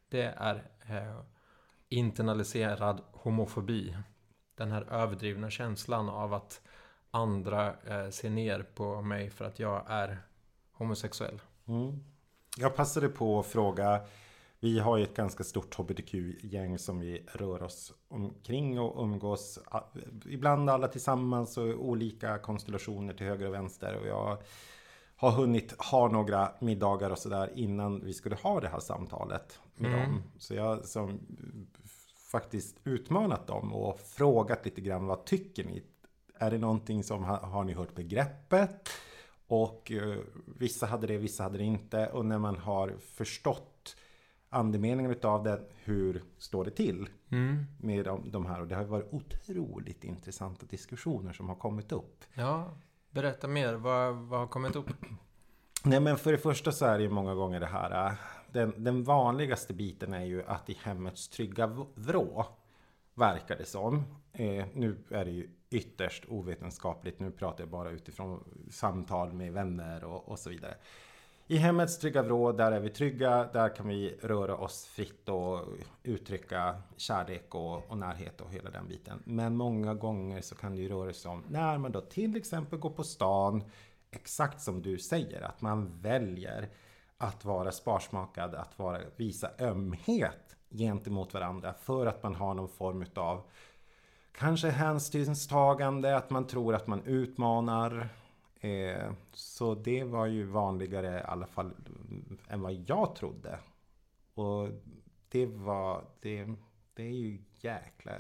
Det 0.09 0.23
är 0.23 0.55
eh, 0.89 1.21
internaliserad 1.89 3.01
homofobi. 3.13 3.97
Den 4.55 4.73
här 4.73 4.83
överdrivna 4.91 5.51
känslan 5.51 6.09
av 6.09 6.35
att 6.35 6.61
andra 7.11 7.67
eh, 7.67 8.11
ser 8.11 8.31
ner 8.31 8.63
på 8.75 9.03
mig 9.03 9.31
för 9.31 9.45
att 9.45 9.59
jag 9.59 9.85
är 9.89 10.19
homosexuell. 10.73 11.41
Mm. 11.67 12.05
Jag 12.57 12.77
passade 12.77 13.09
på 13.09 13.41
att 13.41 13.47
fråga 13.47 14.01
vi 14.61 14.79
har 14.79 14.97
ju 14.97 15.03
ett 15.03 15.15
ganska 15.15 15.45
stort 15.45 15.75
hbtq-gäng 15.75 16.79
som 16.79 17.01
vi 17.01 17.23
rör 17.33 17.63
oss 17.63 17.93
omkring 18.09 18.81
och 18.81 19.03
umgås. 19.03 19.59
Ibland 20.29 20.71
alla 20.71 20.89
tillsammans 20.89 21.59
och 21.59 21.65
olika 21.65 22.39
konstellationer 22.39 23.15
till 23.15 23.27
höger 23.27 23.47
och 23.47 23.55
vänster. 23.55 23.97
Och 24.01 24.07
jag 24.07 24.39
har 25.17 25.31
hunnit 25.31 25.83
ha 25.83 26.09
några 26.09 26.53
middagar 26.59 27.11
och 27.11 27.19
sådär 27.19 27.53
innan 27.55 28.05
vi 28.05 28.15
skulle 28.15 28.37
ha 28.37 28.61
det 28.61 28.69
här 28.69 28.81
samtalet 28.81 29.59
med 29.77 29.95
mm. 29.95 30.01
dem. 30.01 30.23
Så 30.39 30.55
jag 30.55 30.85
som 30.85 31.21
faktiskt 32.31 32.77
utmanat 32.85 33.47
dem 33.47 33.73
och 33.73 34.01
frågat 34.01 34.65
lite 34.65 34.81
grann 34.81 35.07
vad 35.07 35.25
tycker 35.25 35.65
ni? 35.65 35.83
Är 36.35 36.51
det 36.51 36.59
någonting 36.59 37.05
som 37.05 37.25
har 37.25 37.65
ni 37.65 37.73
hört 37.73 37.95
begreppet? 37.95 38.89
Och 39.47 39.93
uh, 39.95 40.17
vissa 40.59 40.87
hade 40.87 41.07
det, 41.07 41.19
vissa 41.19 41.43
hade 41.43 41.59
det 41.59 41.65
inte. 41.65 42.07
Och 42.07 42.27
när 42.27 42.39
man 42.39 42.57
har 42.57 42.95
förstått 42.99 43.78
andemeningen 44.51 45.11
utav 45.11 45.45
det, 45.45 45.61
hur 45.85 46.23
står 46.39 46.65
det 46.65 46.71
till 46.71 47.09
mm. 47.31 47.65
med 47.81 48.05
de, 48.05 48.31
de, 48.31 48.47
här? 48.47 48.61
Och 48.61 48.69
det 48.69 48.75
har 48.75 48.85
varit 48.85 49.13
otroligt 49.13 50.05
intressanta 50.05 50.67
diskussioner 50.67 51.33
som 51.33 51.49
har 51.49 51.57
kommit 51.57 51.93
upp. 51.93 52.25
Ja, 52.35 52.71
berätta 53.11 53.49
mer. 53.49 53.75
Vad, 53.75 54.15
vad 54.15 54.41
har 54.41 54.47
kommit 54.47 54.77
upp? 54.77 54.91
Nej 55.85 56.01
men 56.01 56.17
för 56.17 56.33
det 56.33 56.39
första 56.39 56.73
så 56.73 56.87
är 56.87 56.99
det 56.99 57.05
ju 57.05 57.11
många 57.11 57.35
gånger 57.35 57.61
det 57.61 57.67
här. 57.67 58.07
Äh, 58.07 58.13
den, 58.53 58.85
den 58.85 59.05
vanligaste 59.05 59.75
biten 59.75 60.15
är 60.15 60.25
ju 60.25 60.43
att 60.45 60.71
i 60.71 60.79
hemmets 60.83 61.29
trygga 61.29 61.67
vrå 61.95 62.47
verkar 63.15 63.57
det 63.57 63.65
som. 63.65 64.05
Eh, 64.33 64.67
nu 64.75 65.05
är 65.11 65.25
det 65.25 65.31
ju 65.31 65.51
ytterst 65.71 66.25
ovetenskapligt. 66.29 67.21
Nu 67.21 67.31
pratar 67.31 67.63
jag 67.63 67.71
bara 67.71 67.91
utifrån 67.91 68.45
samtal 68.71 69.33
med 69.33 69.53
vänner 69.53 70.05
och, 70.05 70.29
och 70.29 70.39
så 70.39 70.51
vidare. 70.51 70.75
I 71.51 71.57
hemmets 71.57 71.99
trygga 71.99 72.23
vrå, 72.23 72.53
där 72.53 72.73
är 72.73 72.81
vi 72.81 72.91
trygga. 72.91 73.49
Där 73.53 73.77
kan 73.77 73.89
vi 73.89 74.19
röra 74.23 74.57
oss 74.57 74.87
fritt 74.87 75.29
och 75.29 75.65
uttrycka 76.03 76.83
kärlek 76.97 77.55
och, 77.55 77.91
och 77.91 77.99
närhet 77.99 78.41
och 78.41 78.53
hela 78.53 78.71
den 78.71 78.89
biten. 78.89 79.23
Men 79.25 79.57
många 79.57 79.95
gånger 79.95 80.41
så 80.41 80.55
kan 80.55 80.77
det 80.77 80.83
ju 80.83 80.89
röra 80.89 81.13
sig 81.13 81.31
om 81.31 81.45
när 81.49 81.79
man 81.79 81.93
då 81.93 82.01
till 82.01 82.37
exempel 82.37 82.79
går 82.79 82.91
på 82.91 83.05
stan. 83.05 83.65
Exakt 84.11 84.61
som 84.61 84.83
du 84.83 84.99
säger, 84.99 85.43
att 85.43 85.61
man 85.61 86.01
väljer 86.01 86.69
att 87.19 87.45
vara 87.45 87.73
sparsmakad, 87.73 88.55
att 88.55 88.79
vara, 88.79 89.01
visa 89.17 89.51
ömhet 89.59 90.57
gentemot 90.71 91.35
varandra 91.35 91.75
för 91.75 92.07
att 92.07 92.23
man 92.23 92.35
har 92.35 92.55
någon 92.55 92.69
form 92.69 93.05
av 93.15 93.43
kanske 94.33 94.69
hänsynstagande, 94.69 96.17
att 96.17 96.31
man 96.31 96.47
tror 96.47 96.75
att 96.75 96.87
man 96.87 97.03
utmanar 97.05 98.09
Eh, 98.61 99.13
så 99.33 99.75
det 99.75 100.05
var 100.05 100.27
ju 100.27 100.45
vanligare 100.45 101.19
i 101.19 101.23
alla 101.23 101.47
fall 101.47 101.73
än 102.49 102.61
vad 102.61 102.73
jag 102.73 103.15
trodde. 103.17 103.59
Och 104.35 104.69
det 105.29 105.47
var, 105.47 106.05
det, 106.21 106.55
det 106.95 107.03
är 107.03 107.13
ju 107.13 107.39
jäkla 107.61 108.13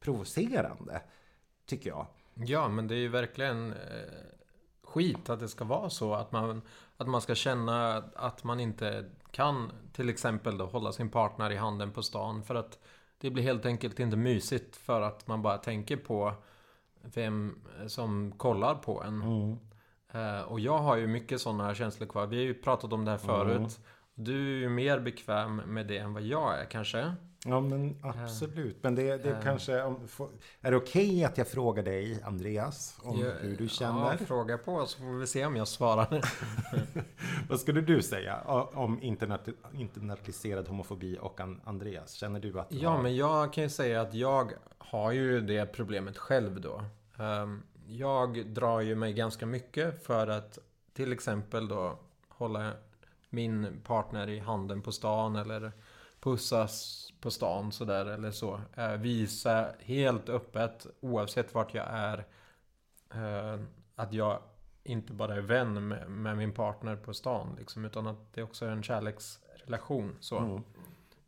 provocerande, 0.00 1.02
tycker 1.66 1.90
jag. 1.90 2.06
Ja, 2.34 2.68
men 2.68 2.88
det 2.88 2.94
är 2.94 2.98
ju 2.98 3.08
verkligen 3.08 3.72
eh, 3.72 3.76
skit 4.82 5.30
att 5.30 5.40
det 5.40 5.48
ska 5.48 5.64
vara 5.64 5.90
så. 5.90 6.14
Att 6.14 6.32
man, 6.32 6.62
att 6.96 7.08
man 7.08 7.20
ska 7.20 7.34
känna 7.34 7.96
att 8.14 8.44
man 8.44 8.60
inte 8.60 9.10
kan 9.30 9.72
till 9.92 10.08
exempel 10.08 10.58
då 10.58 10.66
hålla 10.66 10.92
sin 10.92 11.08
partner 11.08 11.50
i 11.50 11.56
handen 11.56 11.92
på 11.92 12.02
stan. 12.02 12.42
För 12.42 12.54
att 12.54 12.78
det 13.18 13.30
blir 13.30 13.42
helt 13.42 13.66
enkelt 13.66 14.00
inte 14.00 14.16
mysigt 14.16 14.76
för 14.76 15.00
att 15.00 15.26
man 15.26 15.42
bara 15.42 15.58
tänker 15.58 15.96
på 15.96 16.32
vem 17.14 17.58
som 17.86 18.32
kollar 18.36 18.74
på 18.74 19.02
en. 19.02 19.22
Mm. 19.22 19.58
Uh, 20.14 20.42
och 20.42 20.60
jag 20.60 20.78
har 20.78 20.96
ju 20.96 21.06
mycket 21.06 21.40
sådana 21.40 21.74
känslor 21.74 22.06
kvar. 22.06 22.26
Vi 22.26 22.36
har 22.36 22.44
ju 22.44 22.54
pratat 22.54 22.92
om 22.92 23.04
det 23.04 23.10
här 23.10 23.18
förut. 23.18 23.80
Du 24.18 24.56
är 24.56 24.60
ju 24.60 24.68
mer 24.68 25.00
bekväm 25.00 25.56
med 25.56 25.86
det 25.86 25.98
än 25.98 26.14
vad 26.14 26.22
jag 26.22 26.60
är 26.60 26.64
kanske. 26.64 27.14
Ja 27.44 27.60
men 27.60 27.96
absolut. 28.02 28.82
Men 28.82 28.94
det, 28.94 29.16
det 29.16 29.30
uh, 29.30 29.42
kanske... 29.42 29.82
Om, 29.82 30.08
är 30.60 30.70
det 30.70 30.76
okej 30.76 31.06
okay 31.06 31.24
att 31.24 31.38
jag 31.38 31.48
frågar 31.48 31.82
dig 31.82 32.22
Andreas? 32.22 32.98
Om 33.02 33.20
jag, 33.20 33.32
hur 33.32 33.56
du 33.56 33.68
känner? 33.68 34.12
Ja, 34.12 34.26
fråga 34.26 34.58
på 34.58 34.86
så 34.86 34.98
får 34.98 35.18
vi 35.18 35.26
se 35.26 35.46
om 35.46 35.56
jag 35.56 35.68
svarar. 35.68 36.32
vad 37.48 37.60
skulle 37.60 37.80
du 37.80 38.02
säga 38.02 38.40
om 38.74 39.02
internaliserad 39.72 40.68
homofobi 40.68 41.18
och 41.20 41.40
Andreas? 41.64 42.12
Känner 42.12 42.40
du 42.40 42.60
att 42.60 42.70
du 42.70 42.76
Ja 42.76 42.90
har... 42.90 43.02
men 43.02 43.16
jag 43.16 43.52
kan 43.52 43.64
ju 43.64 43.70
säga 43.70 44.00
att 44.00 44.14
jag 44.14 44.52
har 44.78 45.12
ju 45.12 45.40
det 45.40 45.66
problemet 45.66 46.18
själv 46.18 46.60
då. 46.60 46.82
Um, 47.18 47.62
jag 47.86 48.46
drar 48.46 48.80
ju 48.80 48.94
mig 48.94 49.12
ganska 49.12 49.46
mycket 49.46 50.06
för 50.06 50.26
att 50.26 50.58
till 50.92 51.12
exempel 51.12 51.68
då 51.68 51.98
hålla 52.28 52.72
min 53.30 53.80
partner 53.84 54.28
i 54.28 54.38
handen 54.38 54.82
på 54.82 54.92
stan 54.92 55.36
eller 55.36 55.72
pussas 56.20 57.06
på 57.20 57.30
stan 57.30 57.72
sådär 57.72 58.06
eller 58.06 58.30
så. 58.30 58.60
Eh, 58.76 58.92
visa 58.92 59.68
helt 59.80 60.28
öppet 60.28 60.86
oavsett 61.00 61.54
vart 61.54 61.74
jag 61.74 61.86
är 61.88 62.26
eh, 63.14 63.60
att 63.94 64.12
jag 64.12 64.38
inte 64.82 65.12
bara 65.12 65.34
är 65.34 65.40
vän 65.40 65.88
med, 65.88 66.10
med, 66.10 66.36
min 66.36 66.52
partner 66.52 66.96
på 66.96 67.14
stan 67.14 67.56
liksom, 67.58 67.84
utan 67.84 68.06
att 68.06 68.32
det 68.32 68.42
också 68.42 68.66
är 68.66 68.70
en 68.70 68.82
kärleksrelation. 68.82 70.16
Så, 70.20 70.38
mm. 70.38 70.62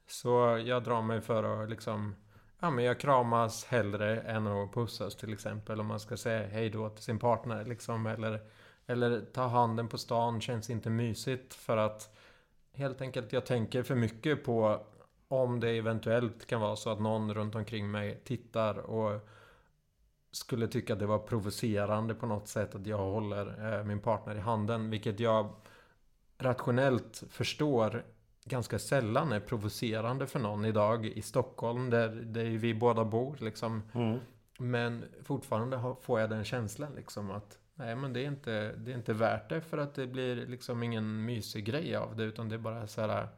så 0.07 0.63
jag 0.65 0.85
drar 0.85 1.03
mig 1.03 1.21
för 1.21 1.63
att 1.63 1.71
liksom 1.71 2.15
Ja, 2.61 2.71
men 2.71 2.85
jag 2.85 3.01
kramas 3.01 3.65
hellre 3.65 4.21
än 4.21 4.47
att 4.47 4.73
pussas 4.73 5.17
till 5.17 5.33
exempel. 5.33 5.81
Om 5.81 5.87
man 5.87 6.01
ska 6.01 6.17
säga 6.17 6.49
hej 6.49 6.71
då 6.71 6.89
till 6.89 7.05
sin 7.05 7.19
partner 7.19 7.65
liksom. 7.65 8.07
Eller, 8.07 8.41
eller 8.89 9.21
ta 9.21 9.47
handen 9.47 9.89
på 9.89 9.99
stan 9.99 10.41
känns 10.41 10.71
inte 10.71 10.91
mysigt 10.91 11.55
för 11.55 11.77
att 11.77 12.17
helt 12.73 13.01
enkelt 13.01 13.33
jag 13.33 13.47
tänker 13.47 13.83
för 13.83 13.95
mycket 13.95 14.45
på 14.45 14.81
om 15.29 15.61
det 15.61 15.71
eventuellt 15.71 16.47
kan 16.47 16.61
vara 16.61 16.77
så 16.77 16.91
att 16.91 17.01
någon 17.01 17.35
runt 17.35 17.55
omkring 17.55 17.91
mig 17.91 18.21
tittar 18.25 18.79
och 18.79 19.29
skulle 20.33 20.69
tycka 20.69 20.93
att 20.93 20.99
det 20.99 21.07
var 21.07 21.19
provocerande 21.19 22.15
på 22.15 22.27
något 22.27 22.49
sätt 22.49 22.75
att 22.75 22.87
jag 22.87 22.99
håller 22.99 23.79
eh, 23.79 23.85
min 23.85 24.01
partner 24.01 24.35
i 24.37 24.41
handen. 24.41 24.91
Vilket 24.91 25.21
jag 25.21 25.55
rationellt 26.39 27.23
förstår 27.31 28.05
ganska 28.45 28.79
sällan 28.79 29.33
är 29.33 29.41
provocerande 29.41 30.27
för 30.27 30.39
någon 30.39 30.65
idag 30.65 31.07
i 31.07 31.23
Stockholm 31.23 31.91
där, 31.91 32.09
där 32.09 32.45
vi 32.45 32.75
båda 32.75 33.05
bor 33.05 33.37
liksom. 33.41 33.83
Mm. 33.95 34.19
Men 34.59 35.05
fortfarande 35.25 35.95
får 36.01 36.21
jag 36.21 36.31
den 36.31 36.45
känslan 36.45 36.93
liksom 36.95 37.31
att 37.31 37.59
nej 37.79 37.97
men 37.97 38.13
det 38.13 38.21
är, 38.21 38.27
inte, 38.27 38.73
det 38.73 38.93
är 38.93 38.95
inte 38.95 39.13
värt 39.13 39.49
det 39.49 39.61
för 39.61 39.79
att 39.79 39.95
det 39.95 40.07
blir 40.07 40.47
liksom 40.47 40.83
ingen 40.83 41.25
mysig 41.25 41.65
grej 41.65 41.97
av 41.97 42.17
det 42.17 42.25
utan 42.25 42.49
det 42.49 42.55
är 42.55 42.59
bara 42.59 42.87
så 42.87 43.01
här 43.01 43.29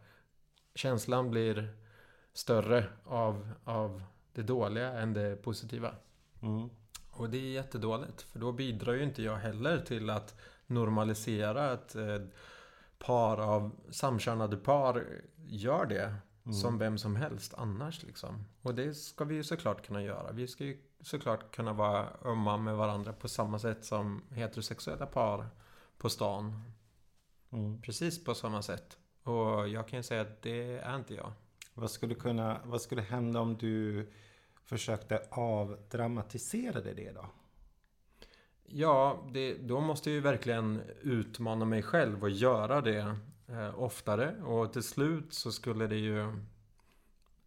känslan 0.75 1.31
blir 1.31 1.75
större 2.33 2.87
av, 3.05 3.51
av 3.65 4.03
det 4.33 4.43
dåliga 4.43 4.93
än 4.93 5.13
det 5.13 5.43
positiva. 5.43 5.95
Mm. 6.43 6.71
Och 7.11 7.31
det 7.31 7.39
är 7.39 7.51
jättedåligt 7.51 8.23
för 8.23 8.39
då 8.39 8.53
bidrar 8.53 8.93
ju 8.93 9.03
inte 9.03 9.23
jag 9.23 9.37
heller 9.37 9.79
till 9.79 10.11
att 10.11 10.41
normalisera 10.67 11.73
att 11.73 11.95
eh, 11.95 12.19
par 12.99 13.41
av 13.41 13.71
samkönade 13.91 14.57
par 14.57 15.07
gör 15.37 15.87
det. 15.87 16.15
Som 16.53 16.79
vem 16.79 16.99
som 16.99 17.17
helst 17.17 17.55
annars 17.57 18.03
liksom. 18.03 18.45
Och 18.63 18.75
det 18.75 18.95
ska 18.95 19.25
vi 19.25 19.35
ju 19.35 19.45
såklart 19.45 19.87
kunna 19.87 20.03
göra. 20.03 20.33
Vi 20.33 20.49
ska 20.49 20.65
ju 20.65 20.79
såklart 21.02 21.57
kunna 21.57 21.73
vara 21.73 22.09
ömma 22.25 22.57
med 22.57 22.76
varandra 22.76 23.12
på 23.12 23.28
samma 23.28 23.59
sätt 23.59 23.85
som 23.85 24.23
heterosexuella 24.30 25.07
par 25.07 25.47
på 25.99 26.11
stan. 26.11 26.62
Mm. 27.50 27.83
Precis 27.83 28.25
på 28.25 28.35
samma 28.35 28.62
sätt. 28.62 28.99
Och 29.23 29.69
jag 29.69 29.88
kan 29.88 29.99
ju 29.99 30.02
säga 30.02 30.21
att 30.21 30.42
det 30.42 30.78
är 30.78 30.97
inte 30.97 31.14
jag. 31.14 31.33
Vad 31.75 31.90
skulle, 31.90 32.14
kunna, 32.14 32.61
vad 32.64 32.80
skulle 32.80 33.02
hända 33.02 33.40
om 33.40 33.57
du 33.57 34.09
försökte 34.64 35.23
avdramatisera 35.30 36.80
det 36.80 37.12
då? 37.12 37.26
Ja, 38.73 39.26
det, 39.33 39.54
då 39.54 39.80
måste 39.80 40.11
jag 40.11 40.14
ju 40.14 40.21
verkligen 40.21 40.83
utmana 41.00 41.64
mig 41.64 41.83
själv 41.83 42.23
och 42.23 42.30
göra 42.30 42.80
det 42.80 43.16
eh, 43.49 43.80
oftare. 43.83 44.42
Och 44.42 44.73
till 44.73 44.83
slut 44.83 45.35
så 45.35 45.52
skulle 45.52 45.87
det 45.87 45.97
ju 45.97 46.33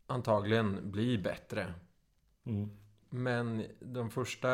antagligen 0.08 0.92
bli 0.92 1.18
bättre. 1.18 1.74
Mm. 2.46 2.83
Men 3.16 3.64
de 3.80 4.10
första 4.10 4.50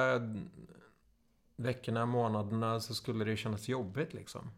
veckorna, 1.56 2.06
månaderna 2.06 2.80
så 2.80 2.94
skulle 2.94 3.26
det 3.26 3.38
kännas 3.38 3.68
jobbigt 3.68 4.14
liksom. 4.14 4.52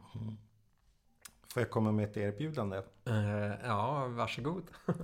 Får 1.53 1.62
jag 1.62 1.70
komma 1.70 1.91
med 1.91 2.05
ett 2.05 2.17
erbjudande? 2.17 2.77
Eh, 3.05 3.51
ja, 3.63 4.08
varsågod. 4.08 4.63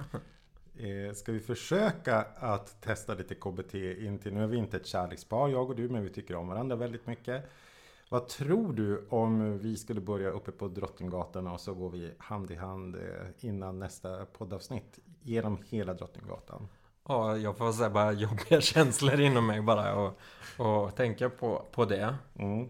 Eh, 0.79 1.13
ska 1.13 1.31
vi 1.31 1.39
försöka 1.39 2.15
att 2.35 2.81
testa 2.81 3.13
lite 3.13 3.35
KBT 3.35 3.75
in 3.75 4.19
till, 4.19 4.33
nu 4.33 4.43
är 4.43 4.47
vi 4.47 4.57
inte 4.57 4.77
ett 4.77 4.85
kärlekspar 4.85 5.49
jag 5.49 5.69
och 5.69 5.75
du, 5.75 5.89
men 5.89 6.03
vi 6.03 6.09
tycker 6.09 6.35
om 6.35 6.47
varandra 6.47 6.75
väldigt 6.75 7.07
mycket. 7.07 7.49
Vad 8.09 8.27
tror 8.27 8.73
du 8.73 9.07
om 9.09 9.57
vi 9.59 9.77
skulle 9.77 10.01
börja 10.01 10.29
uppe 10.29 10.51
på 10.51 10.67
Drottninggatan 10.67 11.47
och 11.47 11.61
så 11.61 11.73
går 11.73 11.89
vi 11.89 12.13
hand 12.17 12.51
i 12.51 12.55
hand 12.55 12.95
eh, 12.95 13.01
innan 13.39 13.79
nästa 13.79 14.25
poddavsnitt 14.25 14.99
genom 15.21 15.63
hela 15.69 15.93
Drottninggatan? 15.93 16.67
Ja, 17.09 17.37
jag 17.37 17.57
får 17.57 17.71
säga 17.71 17.89
bara 17.89 18.11
jobbiga 18.11 18.61
känslor 18.61 19.19
inom 19.19 19.47
mig 19.47 19.61
bara 19.61 19.95
och, 19.95 20.19
och 20.57 20.95
tänka 20.95 21.29
på, 21.29 21.65
på 21.71 21.85
det. 21.85 22.15
Mm. 22.35 22.69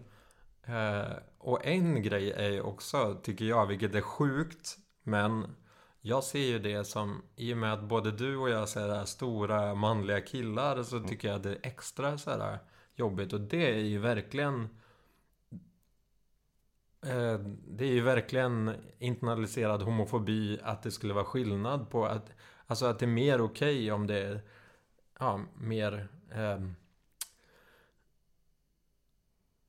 Eh, 0.64 1.12
och 1.38 1.66
en 1.66 2.02
grej 2.02 2.30
är 2.32 2.50
ju 2.50 2.60
också, 2.60 3.16
tycker 3.22 3.44
jag, 3.44 3.66
vilket 3.66 3.94
är 3.94 4.00
sjukt, 4.00 4.78
men 5.02 5.56
jag 6.00 6.24
ser 6.24 6.38
ju 6.38 6.58
det 6.58 6.84
som, 6.84 7.22
i 7.36 7.54
och 7.54 7.56
med 7.56 7.72
att 7.72 7.82
både 7.82 8.10
du 8.10 8.36
och 8.36 8.50
jag 8.50 8.68
ser 8.68 8.88
här 8.88 9.04
stora 9.04 9.74
manliga 9.74 10.20
killar, 10.20 10.82
så 10.82 11.00
tycker 11.00 11.28
jag 11.28 11.36
att 11.36 11.42
det 11.42 11.50
är 11.50 11.58
extra 11.62 12.18
så 12.18 12.30
här 12.30 12.58
jobbigt. 12.94 13.32
Och 13.32 13.40
det 13.40 13.74
är 13.74 13.78
ju 13.78 13.98
verkligen 13.98 14.68
eh, 17.02 17.38
det 17.68 17.84
är 17.84 17.92
ju 17.92 18.00
verkligen 18.00 18.74
internaliserad 18.98 19.82
homofobi 19.82 20.58
att 20.62 20.82
det 20.82 20.90
skulle 20.90 21.14
vara 21.14 21.24
skillnad 21.24 21.90
på 21.90 22.06
att 22.06 22.30
Alltså 22.70 22.86
att 22.86 22.98
det 22.98 23.04
är 23.04 23.08
mer 23.08 23.40
okej 23.40 23.92
om 23.92 24.06
det 24.06 24.18
är 24.18 24.40
ja, 25.18 25.40
mer 25.54 26.08
ehm, 26.32 26.74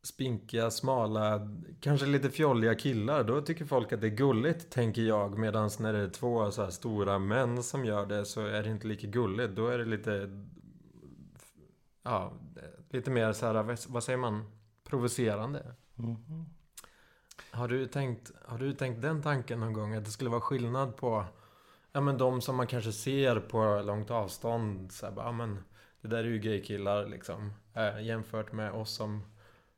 spinkiga, 0.01 0.71
smala, 0.71 1.57
kanske 1.79 2.05
lite 2.05 2.29
fjolliga 2.29 2.75
killar. 2.75 3.23
Då 3.23 3.41
tycker 3.41 3.65
folk 3.65 3.93
att 3.93 4.01
det 4.01 4.07
är 4.07 4.15
gulligt, 4.15 4.69
tänker 4.69 5.01
jag. 5.01 5.37
Medan 5.37 5.69
när 5.79 5.93
det 5.93 5.99
är 5.99 6.09
två 6.09 6.51
så 6.51 6.63
här 6.63 6.69
stora 6.69 7.19
män 7.19 7.63
som 7.63 7.85
gör 7.85 8.05
det 8.05 8.25
så 8.25 8.45
är 8.45 8.63
det 8.63 8.69
inte 8.69 8.87
lika 8.87 9.07
gulligt. 9.07 9.55
Då 9.55 9.67
är 9.67 9.77
det 9.77 9.85
lite... 9.85 10.43
Ja, 12.03 12.33
lite 12.89 13.11
mer 13.11 13.33
så 13.33 13.45
här, 13.45 13.91
vad 13.91 14.03
säger 14.03 14.17
man? 14.17 14.51
Provocerande. 14.83 15.75
Mhm. 15.95 16.45
Har 17.51 17.67
du 17.67 17.85
tänkt, 17.85 18.31
har 18.45 18.57
du 18.57 18.73
tänkt 18.73 19.01
den 19.01 19.21
tanken 19.21 19.59
någon 19.59 19.73
gång? 19.73 19.93
Att 19.93 20.05
det 20.05 20.11
skulle 20.11 20.29
vara 20.29 20.41
skillnad 20.41 20.95
på 20.97 21.25
Ja 21.99 22.03
men 22.03 22.17
de 22.17 22.41
som 22.41 22.55
man 22.55 22.67
kanske 22.67 22.91
ser 22.91 23.39
på 23.39 23.81
långt 23.85 24.11
avstånd 24.11 24.91
så 24.91 25.05
här, 25.05 25.13
bara, 25.13 25.25
ja 25.25 25.31
men 25.31 25.59
Det 26.01 26.07
där 26.07 26.17
är 26.17 26.23
ju 26.23 26.39
gaykillar 26.39 27.05
liksom 27.05 27.53
äh, 27.73 28.01
Jämfört 28.01 28.51
med 28.51 28.71
oss 28.71 28.91
som 28.91 29.23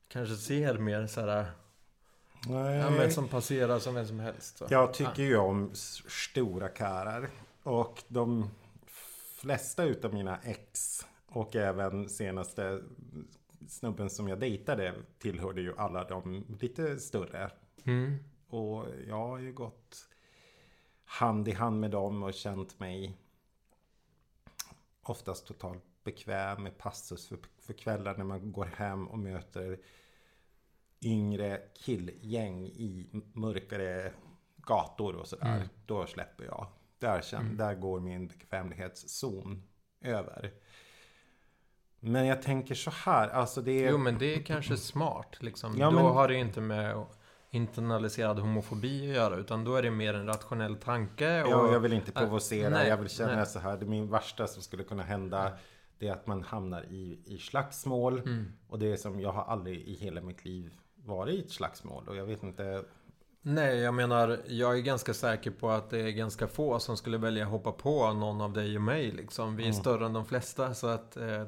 Kanske 0.08 0.36
ser 0.36 0.78
mer 0.78 1.08
så 1.08 1.22
här 1.22 1.52
Nej. 2.48 2.78
Ja 2.78 2.90
men 2.90 3.12
som 3.12 3.28
passerar 3.28 3.80
som 3.80 3.96
vem 3.96 4.08
som 4.08 4.20
helst 4.20 4.58
så. 4.58 4.68
Jag 4.70 4.94
tycker 4.94 5.24
ju 5.24 5.38
om 5.38 5.72
stora 6.08 6.70
karar. 6.70 7.30
Och 7.64 8.04
de 8.08 8.50
flesta 9.42 9.84
utav 9.84 10.14
mina 10.14 10.38
ex 10.44 11.02
och 11.28 11.56
även 11.56 12.10
senaste 12.10 12.82
snubben 13.68 14.10
som 14.10 14.28
jag 14.28 14.40
dejtade 14.40 14.94
tillhörde 15.20 15.62
ju 15.62 15.74
alla 15.78 16.04
de 16.04 16.46
lite 16.60 16.98
större. 16.98 17.52
mm. 17.84 18.18
Och 18.50 18.86
jag 19.08 19.28
har 19.28 19.40
ju 19.40 19.54
gått 19.54 20.08
hand 21.12 21.48
i 21.48 21.52
hand 21.52 21.80
med 21.80 21.92
dem 21.92 22.24
och 22.24 22.34
känt 22.34 22.80
mig 22.80 23.18
oftast 25.04 25.48
totalt 25.48 25.84
bekväm 26.04 26.64
med 26.64 26.78
passus 26.78 27.28
för, 27.28 27.38
för 27.60 27.74
kvällar 27.74 28.18
när 28.18 28.24
man 28.26 28.52
går 28.52 28.66
hem 28.66 29.08
och 29.08 29.20
möter 29.20 29.80
yngre 31.02 31.62
killgäng 31.74 32.66
i 32.68 33.10
mörkare 33.34 34.14
gator 34.58 35.16
och 35.16 35.28
sådär. 35.28 35.56
Mm. 35.56 35.68
Då 35.86 36.06
släpper 36.08 36.44
jag. 36.44 36.68
Där, 37.00 37.22
känn, 37.22 37.42
Mm. 37.42 37.58
där 37.58 37.76
går 37.76 38.00
min 38.00 38.28
bekvämlighetszon 38.28 39.64
över. 40.02 40.54
Men 42.00 42.26
jag 42.26 42.42
tänker 42.42 42.76
så 42.76 42.92
här, 42.92 43.30
alltså 43.30 43.62
det 43.62 43.86
är... 43.86 43.92
Jo 43.92 43.98
men 43.98 44.18
det 44.18 44.36
är 44.36 44.42
kanske 44.44 44.78
smart 44.78 45.38
liksom. 45.42 45.78
Ja, 45.78 45.86
Då 45.86 45.96
men- 45.96 46.06
har 46.06 46.28
det 46.28 46.36
inte 46.36 46.62
med 46.62 47.06
internaliserad 47.52 48.40
homofobi 48.40 49.10
att 49.10 49.16
göra. 49.16 49.36
Utan 49.36 49.64
då 49.64 49.76
är 49.76 49.82
det 49.82 49.92
mer 49.92 50.14
en 50.14 50.26
rationell 50.28 50.76
tanke. 50.76 51.44
Och, 51.44 51.50
Ja, 51.50 51.72
jag 51.74 51.80
vill 51.80 51.94
inte 51.94 52.12
Äh, 52.16 52.22
provocera. 52.22 52.70
nej, 52.70 52.88
jag 52.88 52.98
vill 52.98 53.10
känna 53.10 53.36
nej. 53.36 53.46
så 53.46 53.60
här. 53.60 53.78
Det 53.78 53.86
min 53.86 54.10
värsta 54.10 54.48
som 54.48 54.62
skulle 54.64 54.84
kunna 54.84 55.04
hända. 55.04 55.52
Det 56.00 56.08
är 56.08 56.12
att 56.14 56.28
man 56.28 56.44
hamnar 56.44 56.84
i, 56.84 57.20
i 57.26 57.38
slagsmål. 57.38 58.20
Mm. 58.20 58.54
Och 58.68 58.80
det 58.80 58.92
är 58.92 58.98
som 58.98 59.20
jag 59.20 59.32
har 59.32 59.44
aldrig 59.44 59.82
i 59.82 59.94
hela 59.96 60.22
mitt 60.22 60.46
liv 60.46 60.74
varit 60.96 61.36
i 61.36 61.40
ett 61.40 61.52
slagsmål. 61.52 62.08
Och 62.08 62.16
jag 62.16 62.26
vet 62.26 62.44
inte. 62.44 62.84
Nej, 63.42 63.80
jag 63.80 63.94
menar, 63.94 64.40
jag 64.48 64.78
är 64.78 64.82
ganska 64.82 65.14
säker 65.14 65.52
på 65.52 65.70
att 65.70 65.90
det 65.90 66.00
är 66.02 66.10
ganska 66.12 66.48
få 66.48 66.80
som 66.80 66.98
skulle 66.98 67.18
välja 67.18 67.44
att 67.46 67.52
hoppa 67.52 67.72
på 67.72 68.14
någon 68.14 68.42
av 68.42 68.54
dig 68.54 68.76
och 68.76 68.82
mig 68.82 69.12
liksom. 69.12 69.56
Vi 69.56 69.64
är 69.64 69.68
Mm. 69.68 69.82
större 69.82 70.06
än 70.06 70.14
de 70.14 70.26
flesta 70.26 70.74
så 70.74 70.88
att 70.88 71.18
eh, 71.18 71.46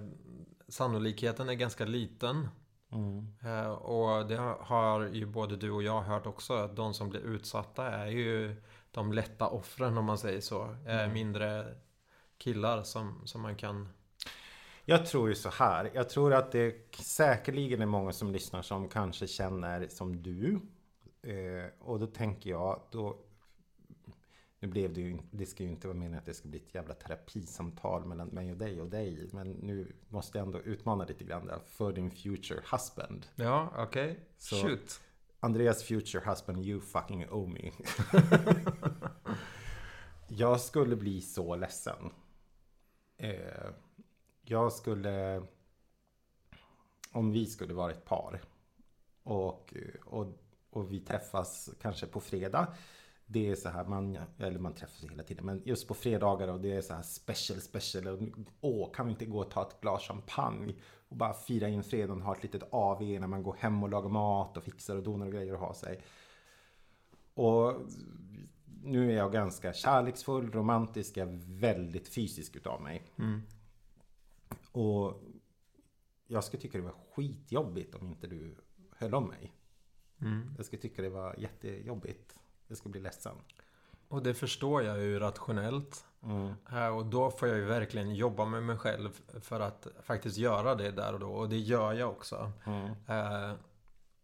sannolikheten 0.67 1.49
är 1.49 1.53
ganska 1.53 1.85
liten. 1.85 2.47
Mm. 2.93 3.27
Eh, 3.43 3.71
och 3.71 4.27
det 4.27 4.38
har 4.60 5.06
ju 5.08 5.25
både 5.25 5.56
du 5.56 5.71
och 5.71 5.84
jag 5.84 6.01
hört 6.01 6.25
också 6.25 6.53
att 6.53 6.75
de 6.75 6.93
som 6.93 7.10
blir 7.10 7.21
utsatta 7.21 7.88
är 7.91 8.08
ju 8.08 8.56
de 8.91 9.13
lätta 9.13 9.47
offren 9.47 9.97
om 9.97 10.06
man 10.06 10.17
säger 10.17 10.41
så. 10.41 10.63
Eh, 10.63 10.93
Mm. 11.03 11.13
Mindre 11.13 11.75
killar 12.38 12.84
som, 12.84 13.21
som 13.25 13.41
man 13.41 13.56
kan... 13.56 13.89
Jag 14.86 15.06
tror 15.06 15.29
ju 15.29 15.36
så 15.36 15.49
här. 15.49 15.91
Jag 15.93 16.10
tror 16.10 16.34
att 16.34 16.51
det 16.51 16.95
säkerligen 16.95 17.82
är 17.82 17.86
många 17.86 18.12
som 18.12 18.32
lyssnar 18.32 18.62
som 18.62 18.89
kanske 18.89 19.27
känner 19.27 19.88
som 19.88 20.23
du. 20.23 20.60
Eh, 21.21 21.69
och 21.79 21.99
då 21.99 22.08
tänker 22.08 22.49
jag 22.49 22.82
då. 22.91 23.17
Nu 24.63 24.69
blev 24.69 24.93
det 24.93 25.02
ju, 25.02 25.19
det 25.32 25.45
ska 25.45 25.63
ju 25.63 25.69
inte 25.69 25.88
vara 25.88 25.97
meningen 25.97 26.19
att 26.19 26.26
det 26.26 26.34
ska 26.34 26.47
bli 26.47 26.60
ett 26.60 26.76
jävla 26.76 26.93
terapisamtal 26.93 28.06
mellan 28.06 28.28
mig 28.28 28.52
och 28.52 28.58
dig 28.58 28.82
och 28.82 28.89
dig. 28.89 29.30
Men 29.32 29.52
nu 29.52 29.95
måste 30.08 30.38
jag 30.38 30.45
ändå 30.45 30.60
utmana 30.62 31.06
lite 31.06 31.23
grann 31.23 31.45
där. 31.45 31.60
För 31.65 31.93
din 31.93 32.12
future 32.12 32.62
husband. 32.71 33.26
Ja, 33.36 33.73
okej. 33.78 34.19
Så- 34.38 34.56
Shoot. 34.56 35.02
Andreas 35.39 35.84
future 35.84 36.30
husband, 36.30 36.65
you 36.65 36.82
fucking 36.82 37.30
owe 37.30 37.47
me. 37.54 37.71
jag 40.28 40.62
skulle 40.62 40.95
bli 40.95 41.21
så 41.21 41.56
ledsen. 41.56 42.12
Eh, 43.17 43.69
jag 44.41 44.73
skulle... 44.73 45.43
Om 47.12 47.32
vi 47.32 47.45
skulle 47.45 47.73
vara 47.73 47.91
ett 47.91 48.06
par. 48.06 48.41
Och, 49.23 49.73
och, 50.06 50.28
och 50.69 50.91
vi 50.91 50.99
träffas 50.99 51.69
kanske 51.82 52.08
på 52.08 52.19
fredag. 52.19 52.67
Det 53.34 53.50
är 53.50 53.56
så 53.56 53.69
här, 53.69 53.86
man, 53.86 54.17
eller 54.38 54.60
man 54.60 54.74
träffas 54.74 55.04
hela 55.04 55.24
tiden, 55.24 55.46
men 55.46 55.62
just 55.65 55.88
på 55.88 55.93
fredagar 55.93 56.48
och 56.48 56.62
det 56.62 56.72
är 56.74 56.82
så 56.82 56.93
här 56.93 57.02
special, 57.02 57.62
special. 57.62 58.08
Och, 58.08 58.19
åh, 58.62 58.91
kan 58.93 59.06
vi 59.06 59.12
inte 59.12 59.26
gå 59.26 59.39
och 59.39 59.52
ta 59.52 59.62
ett 59.62 59.82
glas 59.82 60.04
champagne? 60.08 60.76
Och 61.10 61.17
bara 61.17 61.34
fira 61.34 61.69
in 61.69 61.84
fredagen, 61.84 62.22
ha 62.22 62.36
ett 62.36 62.43
litet 62.43 62.63
AV 62.72 63.02
när 63.02 63.28
man 63.28 63.43
går 63.43 63.56
hem 63.60 63.84
och 63.84 63.89
lagar 63.89 64.10
mat 64.10 64.58
och 64.58 64.63
fixar 64.63 64.96
och 64.96 65.04
donar 65.04 65.26
och 65.26 65.32
grejer 65.32 65.54
och 65.54 65.60
har 65.60 65.74
sig. 65.74 66.04
Och 67.34 67.76
nu 68.84 69.12
är 69.12 69.15
jag 69.15 69.32
ganska 69.32 69.74
kärleksfull, 69.74 70.52
romantisk, 70.52 71.17
jag 71.17 71.28
är 71.30 71.60
väldigt 71.60 72.08
fysisk 72.08 72.56
utav 72.56 72.82
mig. 72.82 73.04
Mm. 73.19 73.41
Och 74.72 75.24
jag 76.28 76.43
skulle 76.43 76.62
tycka 76.62 76.78
det 76.78 76.84
var 76.84 76.96
skitjobbigt 77.15 77.96
om 77.96 78.08
inte 78.08 78.28
du 78.28 78.56
höll 78.91 79.13
om 79.13 79.28
mig. 79.28 79.54
Mm. 80.22 80.54
Jag 80.58 80.65
skulle 80.65 80.82
tycka 80.82 81.02
det 81.02 81.10
var 81.10 81.36
jättejobbigt. 81.39 82.36
Jag 82.73 82.77
skulle 82.77 82.91
bli 82.91 83.01
ledsen. 83.01 83.36
Och 84.07 84.23
det 84.23 84.33
förstår 84.33 84.83
jag 84.83 84.99
ju 85.01 85.19
rationellt. 85.19 86.05
Mm. 86.23 86.53
Eh, 86.71 86.88
Och 86.88 87.05
då 87.05 87.31
får 87.31 87.47
jag 87.47 87.57
ju 87.57 87.65
verkligen 87.65 88.15
jobba 88.15 88.45
med 88.45 88.63
mig 88.63 88.77
själv 88.77 89.09
för 89.41 89.59
att 89.59 89.88
faktiskt 90.03 90.38
göra 90.38 90.75
det 90.75 90.91
där 90.91 91.13
och 91.13 91.19
då. 91.19 91.29
Och 91.31 91.49
det 91.49 91.57
gör 91.57 91.93
jag 91.93 92.09
också. 92.09 92.51
Mm. 92.65 92.86
Eh, 93.07 93.53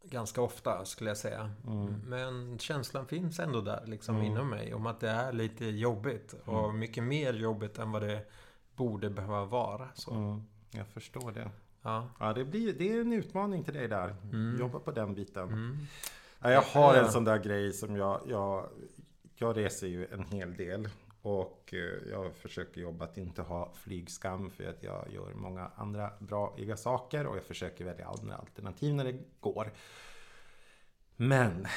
ganska 0.03 0.41
ofta 0.41 0.85
skulle 0.85 1.09
jag 1.09 1.17
säga. 1.17 1.51
Mm. 1.67 2.01
Men 2.07 2.59
känslan 2.59 3.05
finns 3.07 3.39
ändå 3.39 3.61
där 3.61 3.83
liksom 3.85 4.15
Mm. 4.15 4.27
inom 4.27 4.49
mig 4.49 4.73
om 4.73 4.85
att 4.85 4.99
det 4.99 5.09
är 5.09 5.31
lite 5.31 5.65
jobbigt. 5.65 6.35
Och 6.45 6.73
mycket 6.73 7.03
mer 7.03 7.33
jobbigt 7.33 7.77
än 7.79 7.91
vad 7.91 8.01
det 8.01 8.25
borde 8.75 9.09
behöva 9.09 9.45
vara. 9.45 9.87
Så. 9.93 10.13
Mm. 10.13 10.43
Jag 10.71 10.87
förstår 10.87 11.31
det. 11.31 11.51
Ja. 11.81 12.07
Ja, 12.19 12.33
det, 12.33 12.45
blir, 12.45 12.73
det 12.73 12.91
är 12.93 13.01
en 13.01 13.13
utmaning 13.13 13.63
till 13.63 13.73
dig 13.73 13.87
där. 13.87 14.15
Jobba 14.59 14.79
på 14.79 14.91
den 14.91 15.15
biten. 15.15 15.49
Ja, 16.41 16.51
jag 16.51 16.61
har 16.61 16.95
en 16.95 17.11
sån 17.11 17.23
där 17.23 17.37
grej 17.37 17.73
som 17.73 17.95
jag, 17.95 18.21
jag... 18.27 18.69
Jag 19.41 19.57
reser 19.57 19.87
ju 19.87 20.07
en 20.07 20.23
hel 20.23 20.55
del. 20.55 20.89
Och 21.21 21.73
eh, 21.73 22.09
jag 22.09 22.35
försöker 22.35 22.81
jobba 22.81 23.05
att 23.05 23.17
inte 23.17 23.41
ha 23.41 23.73
flygskam 23.73 24.49
för 24.49 24.63
att 24.63 24.83
jag 24.83 25.05
gör 25.13 25.33
många 25.33 25.71
andra 25.75 26.11
bra 26.19 26.55
saker 26.77 27.27
och 27.27 27.37
jag 27.37 27.43
försöker 27.43 27.85
välja 27.85 28.07
andra 28.07 28.35
alternativ 28.35 28.95
när 28.95 29.03
det 29.03 29.19
går. 29.39 29.71
Men 31.15 31.67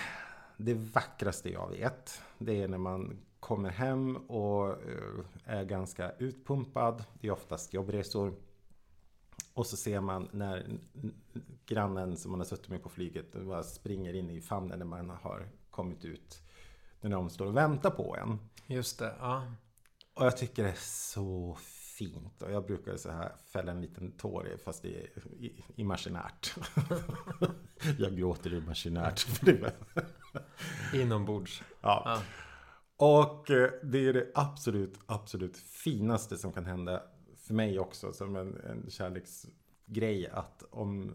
det 0.57 0.75
vackraste 0.75 1.51
jag 1.51 1.69
vet 1.71 2.23
det 2.39 2.63
är 2.63 2.69
när 2.69 2.79
man 2.79 3.19
kommer 3.41 3.71
hem 3.71 4.17
och 4.17 4.69
eh, 4.69 5.25
är 5.45 5.65
ganska 5.65 6.11
utpumpad. 6.11 7.05
Det 7.21 7.29
är 7.29 7.33
oftast 7.33 7.75
jobbresor. 7.75 8.35
Och 9.55 9.67
så 9.67 9.77
ser 9.77 10.01
man 10.01 10.29
när 10.33 10.67
grannen 11.67 12.17
som 12.17 12.31
man 12.31 12.41
har 12.41 12.45
suttit 12.45 12.69
med 12.69 12.83
på 12.83 12.89
flyget 12.89 13.33
bara 13.33 13.63
springer 13.63 14.15
in 14.15 14.31
i 14.31 14.41
famnen 14.41 14.79
när 14.79 14.87
man 14.87 15.11
har 15.11 15.49
kommit 15.71 16.05
ut. 16.05 16.43
När 17.01 17.11
de 17.11 17.31
står 17.31 17.47
och 17.47 17.57
väntar 17.57 17.91
på 17.91 18.17
en. 18.17 18.39
Just 18.67 18.99
det, 18.99 19.15
ja. 19.21 19.53
Och 20.15 20.27
jag 20.27 20.37
tycker 20.37 20.63
det 20.63 20.69
är 20.71 20.75
så 20.81 21.57
fint. 21.99 22.43
Och 22.43 22.53
jag 22.53 22.67
brukar 22.67 22.97
så 22.97 23.11
här 23.11 23.33
fälla 23.53 23.73
en 23.73 23.81
liten 23.81 24.13
tår 24.13 24.57
fast 24.65 24.83
det 24.83 25.03
är 25.03 25.09
imaginärt. 25.77 26.55
jag 27.99 28.17
gråter 28.17 28.55
imaginärt. 28.55 29.21
för 29.21 29.47
det 29.47 29.53
är- 29.63 31.01
Inombords. 31.01 31.63
ja. 31.81 32.03
Ja. 32.05 32.23
Och 32.97 33.51
eh, 33.51 33.71
det 33.83 33.99
är 33.99 34.13
det 34.13 34.31
absolut, 34.35 34.99
absolut 35.07 35.57
finaste 35.57 36.37
som 36.39 36.53
kan 36.53 36.65
hända 36.67 37.03
för 37.37 37.55
mig 37.55 37.79
också 37.79 38.13
som 38.13 38.37
en, 38.37 38.57
en 38.61 38.91
kärleksgrej 38.91 40.29
att 40.29 40.63
om 40.71 41.15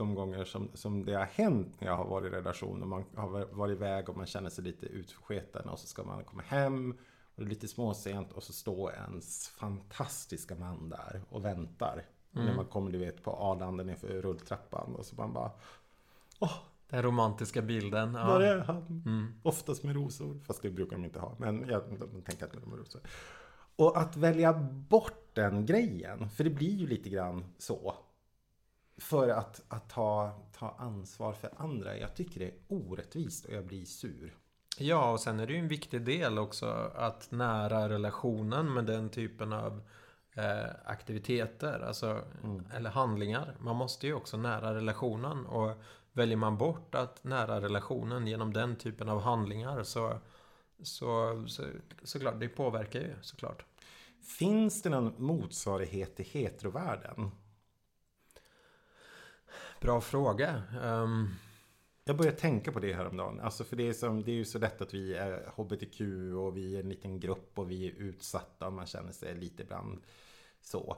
de 0.00 0.14
gånger 0.14 0.44
som, 0.44 0.70
som 0.74 1.04
det 1.04 1.14
har 1.14 1.24
hänt 1.24 1.80
när 1.80 1.88
jag 1.88 1.96
har 1.96 2.04
varit 2.04 2.32
i 2.32 2.36
relation 2.36 2.82
och 2.82 2.88
man 2.88 3.04
har 3.16 3.54
varit 3.54 3.76
iväg 3.76 4.08
och 4.08 4.16
man 4.16 4.26
känner 4.26 4.50
sig 4.50 4.64
lite 4.64 4.86
utsketen 4.86 5.68
och 5.68 5.78
så 5.78 5.86
ska 5.86 6.02
man 6.02 6.24
komma 6.24 6.42
hem 6.46 6.90
och 7.34 7.42
det 7.42 7.44
är 7.44 7.48
lite 7.48 7.68
småsent 7.68 8.32
och 8.32 8.42
så 8.42 8.52
står 8.52 8.92
ens 8.92 9.48
fantastiska 9.48 10.54
man 10.54 10.88
där 10.88 11.22
och 11.28 11.44
väntar. 11.44 12.04
När 12.30 12.54
man 12.54 12.64
kommer 12.66 12.90
du 12.90 12.98
vet 12.98 13.22
på 13.22 13.30
Arlanda 13.30 13.84
nerför 13.84 14.08
rulltrappan 14.08 14.94
och 14.94 15.06
så 15.06 15.14
man 15.16 15.32
bara 15.32 15.50
Åh, 16.38 16.54
Den 16.88 17.02
romantiska 17.02 17.62
bilden. 17.62 18.12
där 18.12 18.20
Ja. 18.20 18.42
är 18.42 18.58
han. 18.58 19.34
Oftast 19.42 19.82
med 19.84 19.94
rosor. 19.94 20.40
Fast 20.46 20.62
det 20.62 20.70
brukar 20.70 20.96
de 20.96 21.04
inte 21.04 21.20
ha. 21.20 21.34
Men 21.38 21.68
jag 21.68 21.82
de 22.12 22.22
tänker 22.22 22.44
att 22.46 22.52
de 22.52 22.70
har 22.70 22.78
rosor. 22.78 23.00
Och 23.76 23.98
att 23.98 24.16
välja 24.16 24.52
bort 24.88 25.34
den 25.34 25.66
grejen. 25.66 26.30
För 26.30 26.44
det 26.44 26.50
blir 26.50 26.74
ju 26.74 26.86
lite 26.86 27.08
grann 27.10 27.44
så. 27.58 27.94
För 29.00 29.28
att, 29.28 29.62
att 29.68 29.88
ta, 29.88 30.32
ta 30.52 30.74
ansvar 30.78 31.32
för 31.32 31.50
andra. 31.56 31.96
Jag 31.98 32.14
tycker 32.14 32.40
det 32.40 32.46
är 32.46 32.54
orättvist 32.68 33.44
och 33.44 33.52
jag 33.52 33.66
blir 33.66 33.84
sur. 33.84 34.36
ja, 34.78 35.12
och 35.12 35.20
sen 35.20 35.40
är 35.40 35.46
det 35.46 35.52
ju 35.52 35.58
en 35.58 35.68
viktig 35.68 36.02
del 36.02 36.38
också 36.38 36.66
att 36.94 37.30
nära 37.30 37.88
relationen 37.88 38.72
med 38.72 38.84
den 38.84 39.08
typen 39.08 39.52
av 39.52 39.82
eh, 40.34 40.70
aktiviteter. 40.84 41.80
Alltså, 41.80 42.24
eller 42.74 42.90
handlingar. 42.90 43.56
Man 43.60 43.76
måste 43.76 44.06
ju 44.06 44.14
också 44.14 44.36
nära 44.36 44.74
relationen. 44.74 45.46
Och 45.46 45.82
väljer 46.12 46.36
man 46.36 46.58
bort 46.58 46.94
att 46.94 47.24
nära 47.24 47.60
relationen 47.60 48.26
genom 48.26 48.52
den 48.52 48.76
typen 48.76 49.08
av 49.08 49.20
handlingar 49.20 49.82
så 49.82 50.20
så, 50.82 51.44
så 51.48 51.64
såklart, 52.02 52.40
det 52.40 52.48
påverkar 52.48 53.00
ju 53.00 53.14
såklart. 53.20 53.64
Finns 54.38 54.82
det 54.82 54.90
någon 54.90 55.14
motsvarighet 55.18 56.16
till 56.16 56.24
heterovärlden? 56.24 57.30
Bra 59.80 60.00
fråga. 60.00 60.62
Ehm, 60.82 61.28
Jag 62.04 62.16
började 62.16 62.36
tänka 62.36 62.72
på 62.72 62.80
det 62.80 62.92
häromdagen. 62.92 63.40
Alltså 63.40 63.64
för 63.64 63.76
det 63.76 63.88
är, 63.88 63.92
som, 63.92 64.22
det 64.22 64.30
är 64.30 64.34
ju 64.34 64.44
så 64.44 64.58
lätt 64.58 64.80
att 64.80 64.94
vi 64.94 65.14
är 65.14 65.52
HBTQ 65.56 66.00
och 66.36 66.56
vi 66.56 66.76
är 66.76 66.80
en 66.80 66.88
liten 66.88 67.20
grupp 67.20 67.58
och 67.58 67.70
vi 67.70 67.86
är 67.86 67.90
utsatta 67.92 68.66
och 68.66 68.72
man 68.72 68.86
känner 68.86 69.12
sig 69.12 69.34
lite 69.34 69.62
ibland 69.62 70.00
så. 70.60 70.96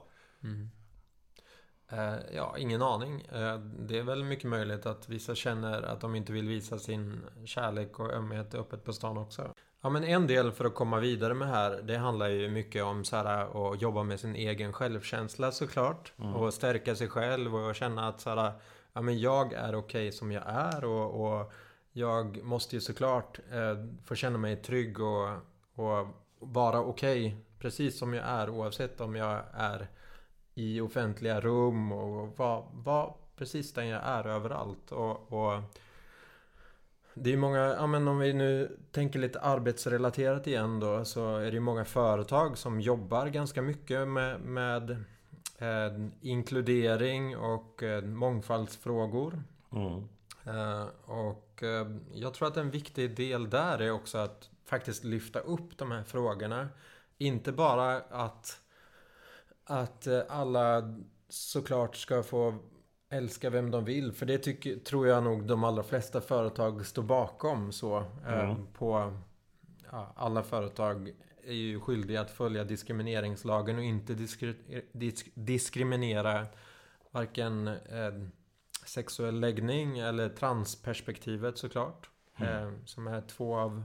Eh, 1.91 2.15
ja, 2.35 2.57
ingen 2.57 2.81
aning. 2.81 3.21
Eh, 3.21 3.59
det 3.59 3.97
är 3.97 4.03
väl 4.03 4.23
mycket 4.23 4.49
möjligt 4.49 4.85
att 4.85 5.09
vissa 5.09 5.35
känner 5.35 5.81
att 5.81 6.01
de 6.01 6.15
inte 6.15 6.33
vill 6.33 6.47
visa 6.47 6.79
sin 6.79 7.21
kärlek 7.45 7.99
och 7.99 8.13
ömhet 8.13 8.55
öppet 8.55 8.83
på 8.83 8.93
stan 8.93 9.17
också. 9.17 9.53
Ja, 9.85 9.89
men 9.89 10.03
en 10.03 10.27
del 10.27 10.51
för 10.51 10.65
att 10.65 10.75
komma 10.75 10.99
vidare 10.99 11.33
med 11.33 11.47
här, 11.47 11.81
det 11.81 11.97
handlar 11.97 12.29
ju 12.29 12.49
mycket 12.49 12.83
om 12.83 13.05
så 13.05 13.15
här, 13.15 13.71
att 13.73 13.81
jobba 13.81 14.03
med 14.03 14.19
sin 14.19 14.35
egen 14.35 14.73
självkänsla 14.73 15.51
såklart. 15.51 16.13
Och 16.35 16.53
stärka 16.53 16.95
sig 16.95 17.07
själv 17.07 17.55
och 17.55 17.75
känna 17.75 18.07
att 18.07 18.21
så 18.21 18.29
här, 18.29 18.51
ja, 18.93 19.01
men 19.01 19.19
jag 19.19 19.53
är 19.53 19.75
okej 19.75 20.11
som 20.11 20.31
jag 20.31 20.43
är 20.47 20.85
och, 20.85 21.25
och 21.25 21.53
jag 21.91 22.43
måste 22.43 22.75
ju 22.75 22.81
såklart 22.81 23.39
eh, 23.51 23.85
få 24.05 24.15
känna 24.15 24.37
mig 24.37 24.55
trygg 24.55 24.99
och, 24.99 25.29
och 25.75 26.07
vara 26.39 26.81
okej 26.81 27.37
precis 27.59 27.99
som 27.99 28.13
jag 28.13 28.25
är 28.25 28.49
oavsett 28.49 29.01
om 29.01 29.15
jag 29.15 29.41
är 29.53 29.87
i 30.55 30.81
offentliga 30.81 31.41
rum 31.41 31.91
och 31.91 32.37
vara 32.37 32.63
var 32.71 33.15
precis 33.35 33.73
den 33.73 33.87
jag 33.87 34.01
är 34.03 34.27
överallt. 34.27 34.91
Och, 34.91 35.33
och 35.33 35.61
det 37.15 37.29
är 37.29 37.31
ju 37.31 37.37
många, 37.37 37.59
ja 37.59 37.87
men 37.87 38.07
om 38.07 38.19
vi 38.19 38.33
nu 38.33 38.77
tänker 38.91 39.19
lite 39.19 39.39
arbetsrelaterat 39.39 40.47
igen 40.47 40.79
då 40.79 41.05
så 41.05 41.37
är 41.37 41.45
det 41.45 41.51
ju 41.51 41.59
många 41.59 41.85
företag 41.85 42.57
som 42.57 42.81
jobbar 42.81 43.27
ganska 43.27 43.61
mycket 43.61 44.07
med, 44.07 44.41
med 44.41 44.91
eh, 45.57 46.07
inkludering 46.21 47.37
och 47.37 47.83
eh, 47.83 48.03
mångfaldsfrågor. 48.03 49.43
Mm. 49.71 50.09
Eh, 50.45 50.87
och 51.05 51.63
eh, 51.63 51.87
jag 52.13 52.33
tror 52.33 52.47
att 52.47 52.57
en 52.57 52.71
viktig 52.71 53.15
del 53.15 53.49
där 53.49 53.81
är 53.81 53.91
också 53.91 54.17
att 54.17 54.49
faktiskt 54.65 55.03
lyfta 55.03 55.39
upp 55.39 55.77
de 55.77 55.91
här 55.91 56.03
frågorna. 56.03 56.69
Inte 57.17 57.51
bara 57.51 57.95
att, 57.95 58.61
att 59.65 60.07
eh, 60.07 60.21
alla 60.29 60.95
såklart 61.29 61.95
ska 61.95 62.23
få 62.23 62.59
älska 63.13 63.49
vem 63.49 63.71
de 63.71 63.85
vill. 63.85 64.11
För 64.13 64.25
det 64.25 64.37
tycker, 64.37 64.75
tror 64.75 65.07
jag 65.07 65.23
nog 65.23 65.43
de 65.47 65.63
allra 65.63 65.83
flesta 65.83 66.21
företag 66.21 66.85
står 66.85 67.03
bakom 67.03 67.71
så. 67.71 67.97
eh, 68.27 68.39
Mm. 68.39 68.67
På 68.73 69.13
ja, 69.91 70.13
alla 70.15 70.43
företag 70.43 71.11
är 71.43 71.53
ju 71.53 71.79
skyldiga 71.79 72.21
att 72.21 72.31
följa 72.31 72.63
diskrimineringslagen 72.63 73.77
och 73.77 73.83
inte 73.83 74.13
diskri, 74.13 74.55
disk, 74.91 75.31
diskriminera 75.33 76.45
varken 77.11 77.67
eh, 77.67 78.13
sexuell 78.85 79.39
läggning 79.39 79.99
eller 79.99 80.29
transperspektivet 80.29 81.57
såklart. 81.57 82.09
Eh, 82.37 82.71
som 82.85 83.07
är 83.07 83.21
två 83.21 83.55
av 83.55 83.83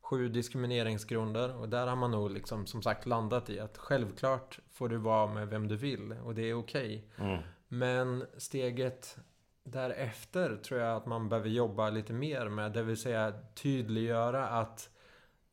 sju 0.00 0.28
diskrimineringsgrunder. 0.28 1.56
Och 1.56 1.68
där 1.68 1.86
har 1.86 1.96
man 1.96 2.10
nog 2.10 2.30
liksom 2.30 2.66
som 2.66 2.82
sagt 2.82 3.06
landat 3.06 3.50
i 3.50 3.60
att 3.60 3.78
självklart 3.78 4.58
får 4.72 4.88
du 4.88 4.96
vara 4.96 5.34
med 5.34 5.48
vem 5.48 5.68
du 5.68 5.76
vill 5.76 6.12
och 6.12 6.34
det 6.34 6.50
är 6.50 6.54
okej. 6.54 7.04
Mm. 7.18 7.42
Men 7.74 8.26
steget 8.36 9.16
därefter 9.64 10.56
tror 10.56 10.80
jag 10.80 10.96
att 10.96 11.06
man 11.06 11.28
behöver 11.28 11.48
jobba 11.48 11.90
lite 11.90 12.12
mer 12.12 12.48
med. 12.48 12.72
Det 12.72 12.82
vill 12.82 12.96
säga 12.96 13.32
tydliggöra 13.54 14.48
att 14.48 14.90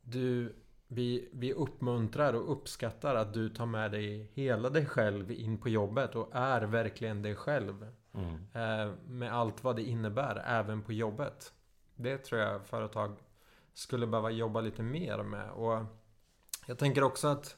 du, 0.01 0.55
vi, 0.87 1.29
vi 1.33 1.53
uppmuntrar 1.53 2.33
och 2.33 2.51
uppskattar 2.51 3.15
att 3.15 3.33
du 3.33 3.49
tar 3.49 3.65
med 3.65 3.91
dig 3.91 4.31
hela 4.33 4.69
dig 4.69 4.85
själv 4.85 5.31
in 5.31 5.57
på 5.57 5.69
jobbet 5.69 6.15
och 6.15 6.29
är 6.31 6.61
verkligen 6.61 7.21
dig 7.21 7.35
själv. 7.35 7.87
Mm. 8.13 8.33
Eh, 8.53 8.95
med 9.07 9.33
allt 9.33 9.63
vad 9.63 9.75
det 9.75 9.83
innebär, 9.83 10.43
även 10.45 10.81
på 10.81 10.93
jobbet. 10.93 11.53
Det 11.95 12.17
tror 12.17 12.41
jag 12.41 12.65
företag 12.65 13.17
skulle 13.73 14.07
behöva 14.07 14.29
jobba 14.29 14.61
lite 14.61 14.83
mer 14.83 15.23
med. 15.23 15.51
Och 15.51 15.83
jag 16.65 16.77
tänker 16.77 17.03
också 17.03 17.27
att 17.27 17.57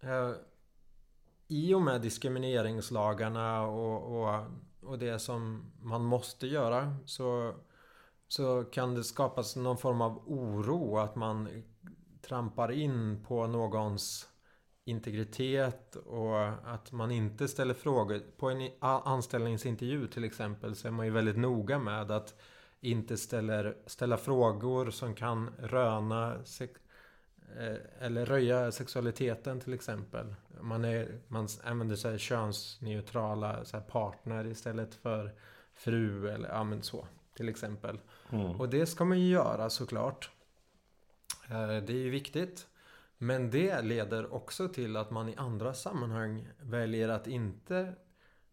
eh, 0.00 0.30
i 1.48 1.74
och 1.74 1.82
med 1.82 2.00
diskrimineringslagarna 2.00 3.66
och, 3.66 4.22
och, 4.22 4.44
och 4.82 4.98
det 4.98 5.18
som 5.18 5.72
man 5.82 6.04
måste 6.04 6.46
göra 6.46 6.96
så, 7.06 7.54
så 8.28 8.64
kan 8.64 8.94
det 8.94 9.04
skapas 9.04 9.56
någon 9.56 9.78
form 9.78 10.00
av 10.00 10.22
oro 10.26 10.98
att 10.98 11.16
man 11.16 11.62
trampar 12.22 12.72
in 12.72 13.24
på 13.28 13.46
någons 13.46 14.28
integritet 14.84 15.96
och 15.96 16.48
att 16.74 16.92
man 16.92 17.10
inte 17.10 17.48
ställer 17.48 17.74
frågor. 17.74 18.20
På 18.36 18.50
en 18.50 18.70
anställningsintervju 18.80 20.06
till 20.06 20.24
exempel 20.24 20.76
så 20.76 20.88
är 20.88 20.92
man 20.92 21.06
ju 21.06 21.12
väldigt 21.12 21.36
noga 21.36 21.78
med 21.78 22.10
att 22.10 22.34
inte 22.80 23.16
ställer, 23.16 23.76
ställa 23.86 24.16
frågor 24.16 24.90
som 24.90 25.14
kan 25.14 25.50
röna 25.58 26.44
eller 27.98 28.26
röja 28.26 28.72
sexualiteten 28.72 29.60
till 29.60 29.72
exempel. 29.72 30.34
Man, 30.60 30.84
är, 30.84 31.20
man 31.28 31.48
använder 31.64 31.96
sig 31.96 32.14
av 32.14 32.18
könsneutrala 32.18 33.64
så 33.64 33.76
här, 33.76 33.84
partner 33.84 34.46
istället 34.46 34.94
för 34.94 35.34
fru 35.74 36.28
eller 36.30 36.48
ja 36.48 36.64
men 36.64 36.82
så. 36.82 37.06
Till 37.36 37.48
exempel. 37.48 38.00
Mm. 38.30 38.60
Och 38.60 38.68
det 38.68 38.86
ska 38.86 39.04
man 39.04 39.20
ju 39.20 39.28
göra 39.28 39.70
såklart. 39.70 40.30
Eh, 41.50 41.66
Det 41.66 41.92
är 41.92 42.04
ju 42.04 42.10
viktigt. 42.10 42.66
Men 43.18 43.50
det 43.50 43.82
leder 43.82 44.34
också 44.34 44.68
till 44.68 44.96
att 44.96 45.10
man 45.10 45.28
i 45.28 45.36
andra 45.36 45.74
sammanhang 45.74 46.48
väljer 46.60 47.08
att 47.08 47.26
inte 47.26 47.94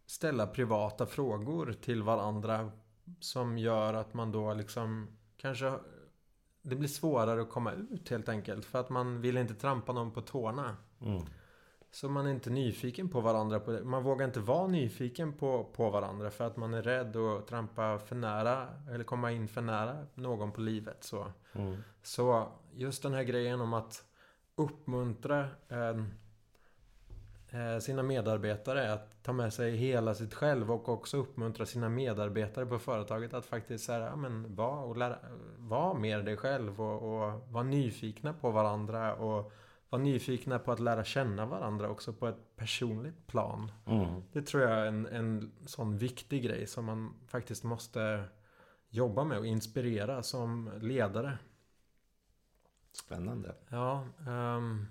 ställa 0.05 0.47
privata 0.47 1.05
frågor 1.05 1.75
till 1.81 2.03
varandra 2.03 2.71
som 3.19 3.57
gör 3.57 3.93
att 3.93 4.13
man 4.13 4.31
då 4.31 4.53
liksom 4.53 5.07
kanske 5.37 5.73
det 6.61 6.75
blir 6.75 6.89
svårare 6.89 7.41
att 7.41 7.49
komma 7.49 7.71
ut 7.71 8.09
helt 8.09 8.29
enkelt 8.29 8.65
för 8.65 8.79
att 8.79 8.89
man 8.89 9.21
vill 9.21 9.37
inte 9.37 9.53
trampa 9.53 9.93
någon 9.93 10.11
på 10.11 10.21
tårna. 10.21 10.77
Mm. 11.01 11.23
Så 11.91 12.09
man 12.09 12.25
är 12.27 12.31
inte 12.31 12.49
nyfiken 12.49 13.09
på 13.09 13.21
varandra. 13.21 13.59
På. 13.59 13.71
Man 13.71 14.03
vågar 14.03 14.25
inte 14.25 14.39
vara 14.39 14.67
nyfiken 14.67 15.33
på, 15.33 15.63
på 15.63 15.89
varandra 15.89 16.31
för 16.31 16.47
att 16.47 16.57
man 16.57 16.73
är 16.73 16.81
rädd 16.81 17.15
att 17.15 17.47
trampa 17.47 17.99
för 17.99 18.15
nära 18.15 18.67
eller 18.91 19.03
komma 19.03 19.31
in 19.31 19.47
för 19.47 19.61
nära 19.61 20.05
någon 20.13 20.51
på 20.51 20.61
livet. 20.61 21.03
Så, 21.03 21.31
Mm. 21.53 21.77
så 22.03 22.47
just 22.73 23.03
den 23.03 23.13
här 23.13 23.23
grejen 23.23 23.61
om 23.61 23.73
att 23.73 24.03
uppmuntra 24.55 25.39
eh, 25.69 26.03
sina 27.81 28.03
medarbetare 28.03 28.93
att 28.93 29.23
ta 29.23 29.33
med 29.33 29.53
sig 29.53 29.75
hela 29.75 30.15
sitt 30.15 30.33
själv 30.33 30.71
och 30.71 30.89
också 30.89 31.17
uppmuntra 31.17 31.65
sina 31.65 31.89
medarbetare 31.89 32.65
på 32.65 32.79
företaget 32.79 33.33
att 33.33 33.45
faktiskt 33.45 33.85
så 33.85 33.91
här, 33.91 33.99
ja, 33.99 34.15
men, 34.15 34.55
vara 34.55 34.79
och 34.79 34.97
lära, 34.97 35.17
vara 35.57 35.93
mer 35.93 36.21
dig 36.21 36.37
själv 36.37 36.81
och, 36.81 37.01
och 37.01 37.41
vara 37.51 37.63
nyfikna 37.63 38.33
på 38.33 38.51
varandra 38.51 39.15
och 39.15 39.51
vara 39.89 40.01
nyfikna 40.01 40.59
på 40.59 40.71
att 40.71 40.79
lära 40.79 41.03
känna 41.03 41.45
varandra 41.45 41.89
också 41.89 42.13
på 42.13 42.27
ett 42.27 42.55
personligt 42.55 43.27
plan. 43.27 43.71
Mm. 43.85 44.23
Det 44.31 44.41
tror 44.41 44.63
jag 44.63 44.71
är 44.71 44.85
en, 44.85 45.05
en 45.05 45.51
sån 45.65 45.97
viktig 45.97 46.43
grej 46.43 46.67
som 46.67 46.85
man 46.85 47.13
faktiskt 47.27 47.63
måste 47.63 48.23
jobba 48.89 49.23
med 49.23 49.37
och 49.37 49.45
inspirera 49.45 50.23
som 50.23 50.71
ledare. 50.81 51.37
Spännande. 52.93 53.55
Ja, 53.69 54.07
ehm, 54.27 54.87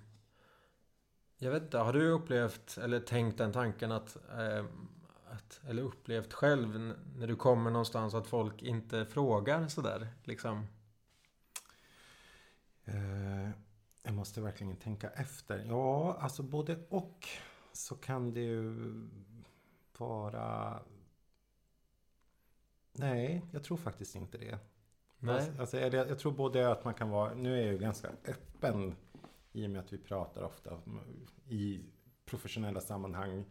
jag 1.43 1.51
vet 1.51 1.63
inte, 1.63 1.79
har 1.79 1.93
du 1.93 2.11
upplevt 2.11 2.79
eller 2.79 3.01
tänkt 3.01 3.39
den 3.39 3.53
tanken 3.53 3.93
att, 3.93 4.17
ehm, 4.39 4.89
att 5.31 5.61
eller 5.69 5.83
upplevt 5.83 6.33
själv 6.33 6.95
när 7.17 7.27
du 7.27 7.37
kommer 7.37 7.71
någonstans 7.71 8.15
att 8.15 8.27
folk 8.27 8.63
inte 8.63 9.07
frågar 9.07 9.69
sådär 9.69 10.09
liksom? 10.25 10.67
Eh, 12.85 13.51
jag 14.03 14.15
måste 14.15 14.41
verkligen 14.41 14.77
tänka 14.77 15.11
efter. 15.11 15.65
Ja, 15.69 16.17
alltså 16.21 16.43
både 16.43 16.79
och 16.89 17.29
så 17.73 17.97
kan 17.97 18.33
det 18.33 18.41
ju 18.41 18.75
vara... 19.99 20.79
Nej, 22.93 23.45
jag 23.53 23.65
tror 23.65 23.77
faktiskt 23.77 24.15
inte 24.15 24.39
det. 24.39 24.59
Nej? 25.19 25.53
Alltså, 25.59 25.77
det, 25.77 25.97
jag 25.97 26.19
tror 26.19 26.33
både 26.33 26.73
att 26.73 26.85
man 26.85 26.95
kan 26.95 27.11
vara, 27.11 27.35
nu 27.35 27.53
är 27.59 27.63
jag 27.63 27.73
ju 27.73 27.79
ganska 27.79 28.09
öppen 28.25 28.97
i 29.53 29.67
och 29.67 29.71
med 29.71 29.81
att 29.81 29.93
vi 29.93 29.99
pratar 29.99 30.43
ofta 30.43 30.79
i 31.49 31.81
professionella 32.27 32.81
sammanhang 32.81 33.45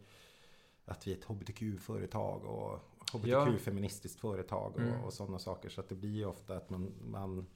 att 0.84 1.06
vi 1.06 1.12
är 1.12 1.16
ett 1.16 1.24
HBTQ-företag 1.24 2.44
och 2.44 2.78
Ja. 3.24 3.44
HBTQ-feministiskt 3.44 4.20
företag 4.20 4.72
och, 4.74 4.80
Mm. 4.80 5.00
och 5.04 5.12
sådana 5.12 5.38
saker. 5.38 5.68
Så 5.68 5.80
att 5.80 5.88
det 5.88 5.94
blir 5.94 6.26
ofta 6.26 6.56
att 6.56 6.70
man, 6.70 6.92
man 7.00 7.46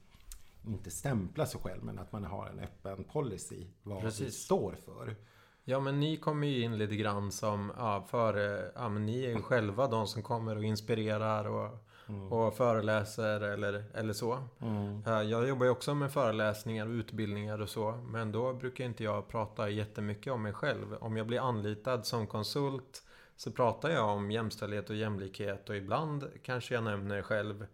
inte 0.67 0.91
stämplar 0.91 1.45
sig 1.45 1.61
själv 1.61 1.83
men 1.83 1.99
att 1.99 2.11
man 2.11 2.23
har 2.23 2.47
en 2.47 2.59
öppen 2.59 3.03
policy 3.03 3.67
vad 3.83 3.97
vi 3.97 4.01
Precis. 4.03 4.35
står 4.43 4.71
för. 4.85 5.15
Ja 5.63 5.79
men 5.79 5.99
ni 5.99 6.17
kommer 6.17 6.47
ju 6.47 6.61
in 6.63 6.77
lite 6.77 6.95
grann 6.95 7.31
som, 7.31 7.71
ja, 7.77 8.01
för, 8.09 8.35
ja 8.75 8.89
men 8.89 9.05
ni 9.05 9.23
är 9.25 9.29
ju 9.29 9.41
själva 9.41 9.87
de 9.87 10.07
som 10.07 10.23
kommer 10.23 10.55
och 10.55 10.63
inspirerar 10.63 11.45
och, 11.45 11.77
Mm. 12.09 12.33
och 12.33 12.53
föreläser 12.53 13.41
eller, 13.41 13.83
eller 13.93 14.13
så. 14.13 14.43
Mm. 14.61 15.03
Eh, 15.07 15.21
Jag 15.21 15.47
jobbar 15.47 15.65
ju 15.65 15.71
också 15.71 15.95
med 15.95 16.11
föreläsningar 16.11 16.85
och 16.85 16.91
utbildningar 16.91 17.61
och 17.61 17.69
så. 17.69 17.91
Men 17.91 18.31
då 18.31 18.53
brukar 18.53 18.83
inte 18.85 19.03
jag 19.03 19.27
prata 19.27 19.69
jättemycket 19.69 20.33
om 20.33 20.41
mig 20.43 20.53
själv. 20.53 20.93
Om 20.99 21.17
jag 21.17 21.27
blir 21.27 21.39
anlitad 21.39 22.05
som 22.05 22.27
konsult 22.27 23.03
så 23.35 23.51
pratar 23.51 23.89
jag 23.89 24.09
om 24.09 24.31
jämställdhet 24.31 24.89
och 24.89 24.95
jämlikhet. 24.95 25.69
Och 25.69 25.75
ibland 25.75 26.27
kanske 26.43 26.73
jag 26.73 26.83
nämner 26.83 27.21
själv 27.21 27.65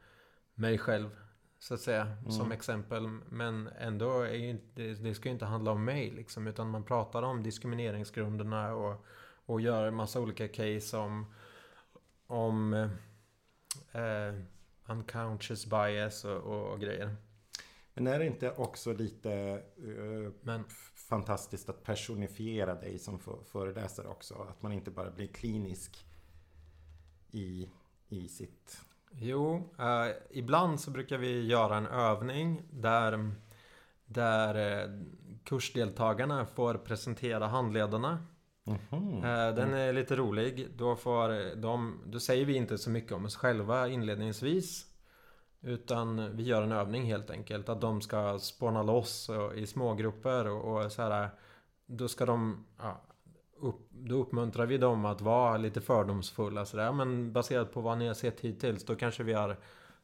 mig 0.56 0.78
själv. 0.78 1.10
Så 1.60 1.74
att 1.74 1.80
säga, 1.80 2.18
som 2.30 2.52
exempel. 2.52 3.08
Men 3.30 3.70
ändå 3.80 4.22
är 4.22 4.34
ju 4.34 4.50
inte, 4.50 4.82
det 4.82 5.16
ska 5.16 5.30
ju 5.30 5.34
inte 5.34 5.46
handla 5.46 5.72
om 5.72 5.86
mig 5.86 6.12
liksom. 6.12 6.48
Utan 6.48 6.70
man 6.70 6.84
pratar 6.84 7.24
om 7.24 7.44
diskrimineringsgrunderna 7.44 8.74
och, 8.74 9.06
och 9.46 9.62
gör 9.62 9.88
en 9.88 9.96
massa 9.96 10.20
olika 10.20 10.48
case 10.48 10.98
om, 10.98 11.34
om 12.28 12.90
eh, 13.92 14.34
unconscious 14.86 15.66
bias 15.66 16.26
och, 16.26 16.38
och, 16.38 16.74
och 16.74 16.80
grejer. 16.80 17.16
Men 17.94 18.08
är 18.08 18.20
det 18.20 18.26
inte 18.26 18.52
också 18.52 18.94
lite 18.94 19.34
eh, 19.78 20.32
Men 20.42 20.64
fantastiskt 21.10 21.70
att 21.70 21.84
personifiera 21.84 22.76
dig 22.76 23.00
som 23.00 23.20
för- 23.20 23.44
föreläsare 23.44 24.08
också? 24.08 24.48
Att 24.50 24.62
man 24.62 24.72
inte 24.72 24.92
bara 24.92 25.12
blir 25.12 25.28
klinisk 25.28 26.06
i, 27.32 27.70
i 28.10 28.28
sitt... 28.28 28.82
Jo, 29.12 29.70
eh, 29.80 30.16
ibland 30.30 30.80
så 30.80 30.92
brukar 30.92 31.18
vi 31.18 31.46
göra 31.46 31.78
en 31.78 31.88
övning 31.88 32.62
där, 32.72 33.32
där 34.06 34.82
eh, 34.84 34.90
kursdeltagarna 35.44 36.46
får 36.46 36.74
presentera 36.74 37.48
handledarna. 37.48 38.26
Mhm. 38.90 39.18
Eh, 39.18 39.56
den 39.56 39.74
är 39.74 39.94
lite 39.94 40.16
rolig. 40.16 40.68
Då, 40.78 40.96
får 40.96 41.56
de, 41.56 42.00
då 42.06 42.20
säger 42.20 42.46
vi 42.46 42.56
inte 42.56 42.78
så 42.78 42.90
mycket 42.90 43.12
om 43.12 43.26
oss 43.26 43.36
själva 43.36 43.88
inledningsvis. 43.88 44.86
Utan 45.62 46.38
vi 46.38 46.44
gör 46.44 46.62
en 46.62 46.72
övning 46.72 47.04
helt 47.04 47.32
enkelt. 47.32 47.70
Att 47.70 47.82
de 47.82 48.02
ska 48.02 48.40
spåna 48.40 48.84
loss 48.84 49.30
och, 49.30 49.56
i 49.56 49.68
smågrupper 49.68 50.48
och, 50.48 50.84
och 50.84 50.92
så 50.92 51.02
här. 51.02 51.30
Då 51.86 52.08
ska 52.08 52.26
de... 52.26 52.66
Ja, 52.78 53.02
upp, 53.62 53.90
då 53.90 54.16
uppmuntrar 54.16 54.66
vi 54.66 54.78
dem 54.78 55.06
att 55.06 55.22
vara 55.22 55.58
lite 55.58 55.82
fördomsfulla. 55.82 56.66
Så 56.66 56.78
där. 56.78 56.92
Men 56.92 57.34
baserat 57.34 57.74
på 57.74 57.82
vad 57.82 57.98
ni 57.98 58.08
har 58.08 58.14
sett 58.14 58.40
hittills. 58.40 58.86
Då 58.86 58.96
kanske 58.96 59.24
vi 59.24 59.34
har 59.34 59.50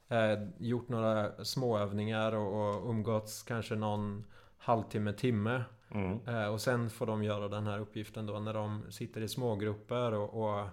eh, 0.07 0.47
gjort 0.57 0.89
några 0.89 1.45
småövningar 1.45 2.31
och, 2.31 2.77
och 2.77 2.89
umgåtts 2.89 3.43
kanske 3.43 3.75
någon 3.75 4.25
halvtimme, 4.57 5.13
timme. 5.13 5.63
Mm. 5.91 6.19
Eh, 6.27 6.47
och 6.47 6.61
sen 6.61 6.89
får 6.89 7.05
de 7.05 7.23
göra 7.23 7.47
den 7.47 7.67
här 7.67 7.79
uppgiften 7.79 8.25
då 8.25 8.39
när 8.39 8.53
de 8.53 8.91
sitter 8.91 9.21
i 9.21 9.27
smågrupper 9.27 10.13
och, 10.13 10.33
och, 10.43 10.67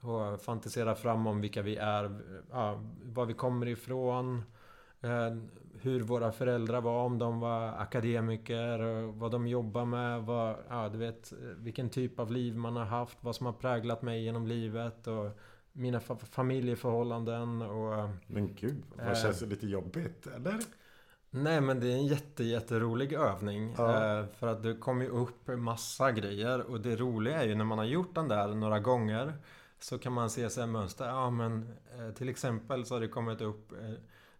och 0.00 0.40
fantiserar 0.40 0.94
fram 0.94 1.26
om 1.26 1.40
vilka 1.40 1.62
vi 1.62 1.76
är, 1.76 2.20
ja, 2.50 2.80
var 3.04 3.26
vi 3.26 3.34
kommer 3.34 3.68
ifrån, 3.68 4.42
eh, 5.00 5.36
hur 5.80 6.00
våra 6.00 6.32
föräldrar 6.32 6.80
var, 6.80 7.04
om 7.04 7.18
de 7.18 7.40
var 7.40 7.68
akademiker, 7.68 9.02
vad 9.18 9.30
de 9.30 9.46
jobbar 9.46 9.84
med, 9.84 10.22
vad, 10.22 10.56
ja, 10.68 10.88
du 10.88 10.98
vet, 10.98 11.32
vilken 11.56 11.90
typ 11.90 12.18
av 12.18 12.32
liv 12.32 12.56
man 12.56 12.76
har 12.76 12.84
haft, 12.84 13.18
vad 13.20 13.36
som 13.36 13.46
har 13.46 13.52
präglat 13.52 14.02
mig 14.02 14.24
genom 14.24 14.46
livet 14.46 15.06
och 15.06 15.30
mina 15.72 15.98
fa- 15.98 16.24
familjeförhållanden 16.24 17.62
och 17.62 18.08
Men 18.26 18.54
gud, 18.54 18.82
vad 18.96 19.06
Eh. 19.08 19.14
känns 19.14 19.40
det 19.40 19.46
lite 19.46 19.66
jobbigt? 19.66 20.26
Eller? 20.26 20.58
Nej 21.34 21.60
men 21.60 21.80
det 21.80 21.92
är 21.92 21.96
en 21.96 22.06
jätte, 22.06 22.44
jätterolig 22.44 23.12
övning. 23.12 23.74
Ja. 23.78 24.18
Eh, 24.18 24.26
för 24.38 24.46
att 24.46 24.62
det 24.62 24.74
kommer 24.74 25.04
ju 25.04 25.10
upp 25.10 25.46
massa 25.46 26.12
grejer. 26.12 26.60
Och 26.70 26.80
det 26.80 26.96
roliga 26.96 27.42
är 27.42 27.46
ju 27.46 27.54
när 27.54 27.64
man 27.64 27.78
har 27.78 27.84
gjort 27.84 28.14
den 28.14 28.28
där 28.28 28.48
några 28.48 28.80
gånger. 28.80 29.32
Så 29.78 29.98
kan 29.98 30.12
man 30.12 30.30
se 30.30 30.50
sig 30.50 30.66
mönster. 30.66 31.06
Ja 31.06 31.30
men 31.30 31.74
eh, 31.98 32.14
till 32.14 32.28
exempel 32.28 32.84
så 32.84 32.94
har 32.94 33.00
det 33.00 33.08
kommit 33.08 33.40
upp 33.40 33.72
eh, 33.72 33.94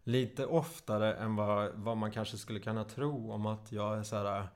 lite 0.04 0.46
oftare 0.46 1.14
än 1.14 1.36
vad, 1.36 1.70
vad 1.74 1.96
man 1.96 2.10
kanske 2.10 2.36
skulle 2.36 2.60
kunna 2.60 2.84
tro. 2.84 3.32
Om 3.32 3.46
att 3.46 3.72
jag 3.72 3.98
är 3.98 4.02
så 4.02 4.16
här. 4.16 4.48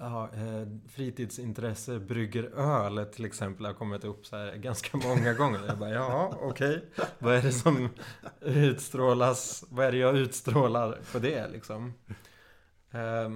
Ja, 0.00 0.30
eh, 0.34 0.68
fritidsintresse 0.88 1.98
brygger 1.98 2.42
öl 2.44 3.06
till 3.06 3.24
exempel 3.24 3.66
har 3.66 3.74
kommit 3.74 4.04
upp 4.04 4.26
så 4.26 4.36
här 4.36 4.56
ganska 4.56 4.96
många 4.96 5.34
gånger. 5.34 5.60
Jag 5.66 5.78
bara, 5.78 5.90
ja 5.90 6.38
okej. 6.40 6.84
Vad 7.18 7.34
är 7.34 7.42
det 7.42 7.52
som 7.52 7.88
utstrålas? 8.40 9.64
Vad 9.68 9.86
är 9.86 9.92
det 9.92 9.98
jag 9.98 10.16
utstrålar 10.16 10.98
på 11.12 11.18
det 11.18 11.48
liksom? 11.48 11.94
Eh, 12.90 13.30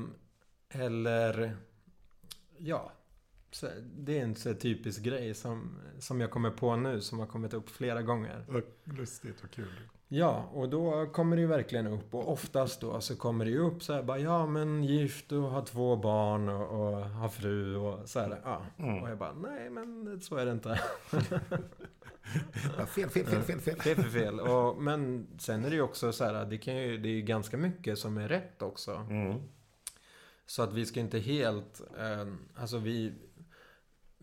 eller, 0.82 1.56
ja. 2.58 2.92
Så 3.50 3.68
det 3.84 4.18
är 4.18 4.22
en 4.22 4.34
så 4.34 4.48
här 4.48 4.56
typisk 4.56 5.02
grej 5.02 5.34
som, 5.34 5.78
som 5.98 6.20
jag 6.20 6.30
kommer 6.30 6.50
på 6.50 6.76
nu 6.76 7.00
som 7.00 7.18
har 7.18 7.26
kommit 7.26 7.54
upp 7.54 7.70
flera 7.70 8.02
gånger. 8.02 8.44
Vad 8.48 8.62
lustigt 8.84 9.44
och 9.44 9.50
kul. 9.50 9.88
Ja, 10.14 10.50
och 10.52 10.68
då 10.68 11.06
kommer 11.06 11.36
det 11.36 11.42
ju 11.42 11.48
verkligen 11.48 11.86
upp. 11.86 12.14
Och 12.14 12.32
oftast 12.32 12.80
då 12.80 13.00
så 13.00 13.16
kommer 13.16 13.44
det 13.44 13.50
ju 13.50 13.58
upp 13.58 13.82
så 13.82 13.92
här 13.92 14.02
bara, 14.02 14.18
ja 14.18 14.46
men 14.46 14.84
gift 14.84 15.32
och 15.32 15.42
har 15.42 15.62
två 15.62 15.96
barn 15.96 16.48
och, 16.48 16.80
och 16.80 17.04
har 17.04 17.28
fru 17.28 17.76
och 17.76 18.08
så 18.08 18.20
här. 18.20 18.40
Ja. 18.44 18.62
Mm. 18.78 19.02
Och 19.02 19.10
jag 19.10 19.18
bara, 19.18 19.32
nej 19.32 19.70
men 19.70 20.20
så 20.20 20.36
är 20.36 20.46
det 20.46 20.52
inte. 20.52 20.80
Ja, 22.78 22.86
fel, 22.86 23.10
fel, 23.10 23.26
fel, 23.26 23.42
fel, 23.42 23.60
fel. 23.60 23.80
Fel 23.80 23.96
för 23.96 24.10
fel. 24.10 24.40
Och, 24.40 24.82
men 24.82 25.26
sen 25.38 25.64
är 25.64 25.70
det 25.70 25.76
ju 25.76 25.82
också 25.82 26.12
så 26.12 26.24
här, 26.24 26.44
det, 26.44 26.58
kan 26.58 26.76
ju, 26.76 26.98
det 26.98 27.08
är 27.08 27.14
ju 27.14 27.22
ganska 27.22 27.56
mycket 27.56 27.98
som 27.98 28.18
är 28.18 28.28
rätt 28.28 28.62
också. 28.62 29.06
Mm. 29.10 29.40
Så 30.46 30.62
att 30.62 30.72
vi 30.72 30.86
ska 30.86 31.00
inte 31.00 31.18
helt, 31.18 31.80
eh, 31.98 32.32
alltså 32.54 32.78
vi, 32.78 33.12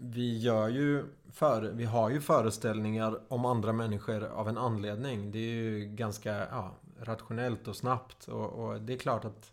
vi 0.01 0.37
gör 0.37 0.67
ju 0.67 1.05
för, 1.31 1.61
vi 1.61 1.85
har 1.85 2.09
ju 2.09 2.21
föreställningar 2.21 3.19
om 3.27 3.45
andra 3.45 3.73
människor 3.73 4.23
av 4.23 4.49
en 4.49 4.57
anledning. 4.57 5.31
Det 5.31 5.39
är 5.39 5.53
ju 5.53 5.85
ganska 5.85 6.47
ja, 6.51 6.75
rationellt 6.99 7.67
och 7.67 7.75
snabbt 7.75 8.27
och, 8.27 8.49
och, 8.49 8.81
det 8.81 8.93
är 8.93 8.97
klart 8.97 9.25
att 9.25 9.51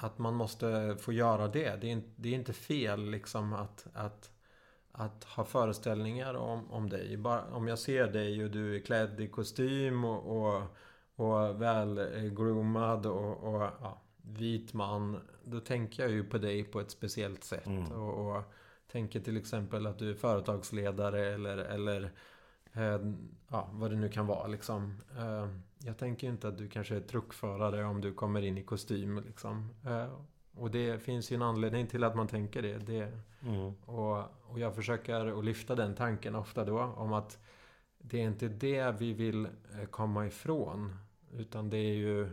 att 0.00 0.18
man 0.18 0.34
måste 0.34 0.96
få 1.00 1.12
göra 1.12 1.48
det. 1.48 1.80
Det 1.80 1.86
är, 1.86 1.92
inte, 1.92 2.08
det 2.16 2.28
är 2.28 2.34
inte 2.34 2.52
fel 2.52 3.10
liksom 3.10 3.52
att, 3.52 3.86
att, 3.94 4.30
att 4.92 5.24
ha 5.24 5.44
föreställningar 5.44 6.34
om, 6.34 6.70
om 6.70 6.88
dig. 6.88 7.16
Bara, 7.16 7.44
om 7.44 7.68
jag 7.68 7.78
ser 7.78 8.06
dig 8.06 8.44
och 8.44 8.50
du 8.50 8.76
är 8.76 8.80
klädd 8.80 9.20
i 9.20 9.28
kostym 9.28 10.04
och, 10.04 10.36
och, 10.36 10.62
och 11.14 11.62
väl 11.62 12.00
groomad 12.36 13.06
och, 13.06 13.54
och 13.54 13.62
ja, 13.62 14.02
vit 14.16 14.74
man. 14.74 15.20
Då 15.44 15.60
tänker 15.60 16.02
jag 16.02 16.12
ju 16.12 16.24
på 16.24 16.38
dig 16.38 16.64
på 16.64 16.80
ett 16.80 16.90
speciellt 16.90 17.44
sätt. 17.44 17.66
Mm. 17.66 17.92
Och, 17.92 18.36
och, 18.36 18.42
tänker 18.92 19.20
till 19.20 19.36
exempel 19.36 19.86
att 19.86 19.98
du 19.98 20.10
är 20.10 20.14
företagsledare 20.14 21.34
eller, 21.34 21.58
eller 21.58 22.12
eh, 22.72 23.00
ja, 23.48 23.68
vad 23.72 23.90
det 23.90 23.96
nu 23.96 24.08
kan 24.08 24.26
vara 24.26 24.46
liksom. 24.46 25.00
Eh, 25.18 25.48
jag 25.78 25.98
tänker 25.98 26.28
inte 26.28 26.48
att 26.48 26.58
du 26.58 26.68
kanske 26.68 26.96
är 26.96 27.00
truckförare 27.00 27.84
om 27.84 28.00
du 28.00 28.14
kommer 28.14 28.42
in 28.42 28.58
i 28.58 28.62
kostym 28.62 29.22
liksom. 29.26 29.74
Eh, 29.86 30.08
och 30.54 30.70
det 30.70 31.02
finns 31.02 31.32
ju 31.32 31.34
en 31.34 31.42
anledning 31.42 31.86
till 31.86 32.04
att 32.04 32.16
man 32.16 32.28
tänker 32.28 32.62
det. 32.62 32.78
det 32.78 33.12
mm. 33.42 33.74
och, 33.84 34.18
och 34.50 34.58
jag 34.58 34.74
försöker 34.74 35.38
att 35.38 35.44
lyfta 35.44 35.74
den 35.74 35.94
tanken 35.94 36.34
ofta 36.34 36.64
då 36.64 36.80
om 36.80 37.12
att 37.12 37.38
det 37.98 38.20
är 38.20 38.24
inte 38.24 38.48
det 38.48 38.94
vi 38.98 39.12
vill 39.12 39.44
eh, 39.44 39.84
komma 39.90 40.26
ifrån. 40.26 40.96
Utan 41.32 41.70
det 41.70 41.78
är 41.78 41.94
ju 41.94 42.30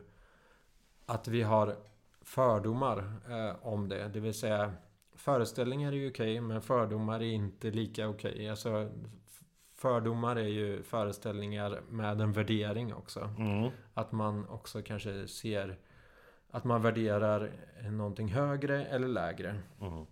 att 1.06 1.28
vi 1.28 1.41
har 1.41 1.76
fördomar 2.22 2.98
eh, 3.30 3.68
om 3.68 3.89
det. 3.89 4.08
Det 4.08 4.20
vill 4.20 4.34
säga 4.34 4.74
föreställningar 5.15 5.91
är 5.91 5.95
ju 5.95 6.10
okej 6.10 6.39
okay, 6.39 6.41
men 6.41 6.62
fördomar 6.62 7.19
är 7.19 7.34
inte 7.34 7.71
lika 7.71 8.08
okej. 8.10 8.32
Okay. 8.32 8.49
Alltså, 8.49 8.91
fördomar 9.73 10.36
är 10.36 10.47
ju 10.47 10.84
föreställningar 10.84 11.82
med 11.89 12.21
en 12.21 12.34
värdering 12.34 12.93
också. 12.93 13.30
Mm. 13.38 13.71
Att 13.93 14.12
man 14.12 14.47
också 14.47 14.82
kanske 14.82 15.28
ser 15.28 15.78
att 16.49 16.63
man 16.63 16.82
värderar 16.82 17.51
någonting 17.91 18.28
högre 18.28 18.86
eller 18.86 19.08
lägre. 19.08 19.62
Mm. 19.82 20.06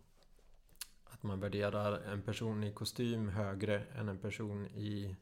Att 1.04 1.24
man 1.24 1.40
värderar 1.40 2.02
en 2.02 2.22
person 2.22 2.64
i 2.64 2.74
kostym 2.74 3.30
högre 3.30 3.84
än 3.96 4.10
en 4.10 4.18
person 4.18 4.68
i, 4.68 5.16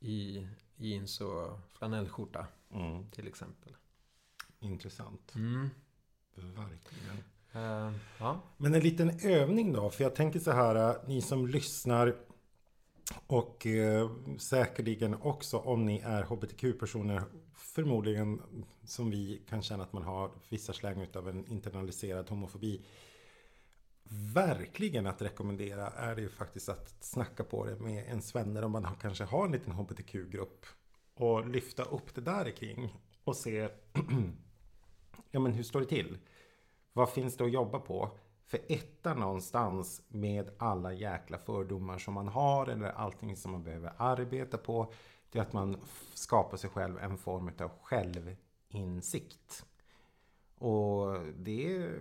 i 0.00 0.48
jeans 0.76 1.20
och 1.20 1.58
flanellskjorta. 1.72 2.46
Mm. 2.70 3.10
Till 3.10 3.28
exempel. 3.28 3.76
Intressant. 4.58 5.34
Mm. 5.34 5.70
Verkligen. 6.34 7.24
Uh, 7.56 7.92
ja. 8.18 8.40
Men 8.56 8.74
en 8.74 8.80
liten 8.80 9.18
övning 9.22 9.72
då. 9.72 9.90
För 9.90 10.04
jag 10.04 10.14
tänker 10.14 10.40
så 10.40 10.50
här, 10.50 10.74
eh, 10.74 10.96
ni 11.06 11.22
som 11.22 11.46
lyssnar 11.46 12.16
och 13.26 13.66
eh, 13.66 14.10
säkerligen 14.38 15.14
också 15.14 15.58
om 15.58 15.84
ni 15.84 15.98
är 15.98 16.22
hbtq-personer 16.22 17.22
förmodligen 17.54 18.42
som 18.84 19.10
vi 19.10 19.42
kan 19.48 19.62
känna 19.62 19.82
att 19.82 19.92
man 19.92 20.02
har 20.02 20.30
vissa 20.48 20.72
släng 20.72 21.06
av 21.14 21.28
en 21.28 21.46
internaliserad 21.46 22.28
homofobi. 22.28 22.84
Verkligen 24.34 25.06
att 25.06 25.22
rekommendera 25.22 25.86
är 25.86 26.14
det 26.14 26.22
ju 26.22 26.28
faktiskt 26.28 26.68
att 26.68 27.04
snacka 27.04 27.44
på 27.44 27.64
det 27.64 27.76
med 27.76 28.04
ens 28.04 28.34
vänner 28.34 28.64
om 28.64 28.72
man 28.72 28.84
har, 28.84 28.94
kanske 28.94 29.24
har 29.24 29.44
en 29.44 29.52
liten 29.52 29.72
hbtq-grupp. 29.72 30.66
Och 31.14 31.48
lyfta 31.48 31.82
upp 31.82 32.14
det 32.14 32.20
där 32.20 32.50
kring 32.50 32.94
och 33.24 33.36
se 33.36 33.68
ja 35.30 35.40
men 35.40 35.52
hur 35.52 35.62
står 35.62 35.80
det 35.80 35.86
till? 35.86 36.18
Vad 36.96 37.10
finns 37.10 37.36
det 37.36 37.44
att 37.44 37.52
jobba 37.52 37.78
på? 37.78 38.10
För 38.46 38.60
etta 38.68 39.14
någonstans 39.14 40.02
med 40.08 40.50
alla 40.58 40.92
jäkla 40.92 41.38
fördomar 41.38 41.98
som 41.98 42.14
man 42.14 42.28
har 42.28 42.66
eller 42.66 42.88
allting 42.88 43.36
som 43.36 43.52
man 43.52 43.62
behöver 43.62 43.92
arbeta 43.96 44.58
på. 44.58 44.92
Det 45.30 45.38
är 45.38 45.42
att 45.42 45.52
man 45.52 45.76
skapar 46.14 46.56
sig 46.56 46.70
själv 46.70 46.98
en 46.98 47.18
form 47.18 47.50
av 47.60 47.70
självinsikt. 47.82 49.66
Och 50.58 51.18
det 51.36 51.76
är... 51.76 52.00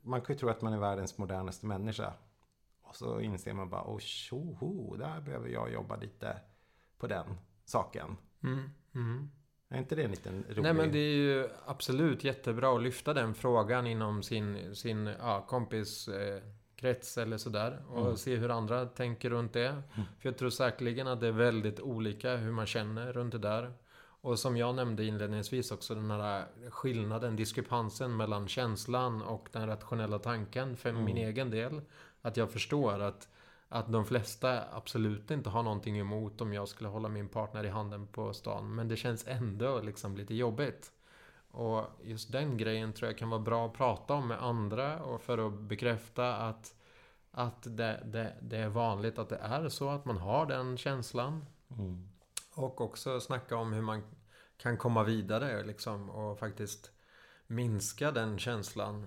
Man 0.00 0.20
kan 0.20 0.34
ju 0.34 0.38
tro 0.38 0.48
att 0.48 0.62
man 0.62 0.72
är 0.72 0.78
världens 0.78 1.18
modernaste 1.18 1.66
människa. 1.66 2.12
Och 2.82 2.96
så 2.96 3.20
inser 3.20 3.52
man 3.52 3.70
bara, 3.70 3.84
oh 3.84 3.98
tjoho, 3.98 4.96
där 4.96 5.20
behöver 5.20 5.48
jag 5.48 5.72
jobba 5.72 5.96
lite 5.96 6.40
på 6.98 7.06
den 7.06 7.26
saken. 7.64 8.16
Mm, 8.42 8.70
mm. 8.94 9.30
Är 9.68 9.78
inte 9.78 9.94
det 9.94 10.02
en 10.02 10.10
liten 10.10 10.44
rolig... 10.48 10.62
Nej 10.62 10.74
men 10.74 10.92
det 10.92 10.98
är 10.98 11.16
ju 11.16 11.48
absolut 11.66 12.24
jättebra 12.24 12.76
att 12.76 12.82
lyfta 12.82 13.14
den 13.14 13.34
frågan 13.34 13.86
inom 13.86 14.22
sin, 14.22 14.74
sin 14.74 15.06
ja, 15.06 15.46
kompis 15.48 16.08
eh, 16.08 16.42
krets 16.76 17.18
eller 17.18 17.36
sådär. 17.36 17.82
Och 17.88 18.04
mm. 18.04 18.16
se 18.16 18.36
hur 18.36 18.50
andra 18.50 18.86
tänker 18.86 19.30
runt 19.30 19.52
det. 19.52 19.68
Mm. 19.68 19.82
För 19.92 20.28
jag 20.28 20.38
tror 20.38 20.50
säkerligen 20.50 21.06
att 21.06 21.20
det 21.20 21.26
är 21.26 21.32
väldigt 21.32 21.80
olika 21.80 22.36
hur 22.36 22.52
man 22.52 22.66
känner 22.66 23.12
runt 23.12 23.32
det 23.32 23.38
där. 23.38 23.72
Och 24.20 24.38
som 24.38 24.56
jag 24.56 24.74
nämnde 24.74 25.04
inledningsvis 25.04 25.70
också, 25.70 25.94
den 25.94 26.10
här 26.10 26.46
skillnaden, 26.70 27.36
diskrepansen 27.36 28.16
mellan 28.16 28.48
känslan 28.48 29.22
och 29.22 29.48
den 29.52 29.66
rationella 29.66 30.18
tanken 30.18 30.76
för 30.76 30.90
mm. 30.90 31.04
min 31.04 31.16
egen 31.16 31.50
del. 31.50 31.80
Att 32.22 32.36
jag 32.36 32.50
förstår 32.50 33.00
att 33.00 33.28
att 33.68 33.92
de 33.92 34.04
flesta 34.04 34.64
absolut 34.72 35.30
inte 35.30 35.50
har 35.50 35.62
någonting 35.62 35.98
emot 35.98 36.40
om 36.40 36.52
jag 36.52 36.68
skulle 36.68 36.88
hålla 36.88 37.08
min 37.08 37.28
partner 37.28 37.64
i 37.64 37.68
handen 37.68 38.06
på 38.06 38.32
stan. 38.32 38.74
Men 38.74 38.88
det 38.88 38.96
känns 38.96 39.26
ändå 39.26 39.80
liksom 39.80 40.16
lite 40.16 40.34
jobbigt. 40.34 40.92
Och 41.50 41.84
just 42.02 42.32
den 42.32 42.56
grejen 42.56 42.92
tror 42.92 43.10
jag 43.10 43.18
kan 43.18 43.30
vara 43.30 43.40
bra 43.40 43.66
att 43.66 43.72
prata 43.72 44.14
om 44.14 44.28
med 44.28 44.42
andra 44.42 45.02
och 45.02 45.22
för 45.22 45.46
att 45.46 45.52
bekräfta 45.52 46.36
att, 46.36 46.74
att 47.30 47.62
det, 47.62 48.02
det, 48.04 48.36
det 48.40 48.56
är 48.56 48.68
vanligt 48.68 49.18
att 49.18 49.28
det 49.28 49.36
är 49.36 49.68
så 49.68 49.90
att 49.90 50.04
man 50.04 50.16
har 50.16 50.46
den 50.46 50.76
känslan. 50.76 51.44
Mm. 51.70 52.08
Och 52.54 52.80
också 52.80 53.20
snacka 53.20 53.56
om 53.56 53.72
hur 53.72 53.82
man 53.82 54.02
kan 54.56 54.76
komma 54.76 55.02
vidare 55.02 55.64
liksom 55.64 56.10
och 56.10 56.38
faktiskt 56.38 56.90
minska 57.46 58.10
den 58.12 58.38
känslan 58.38 59.06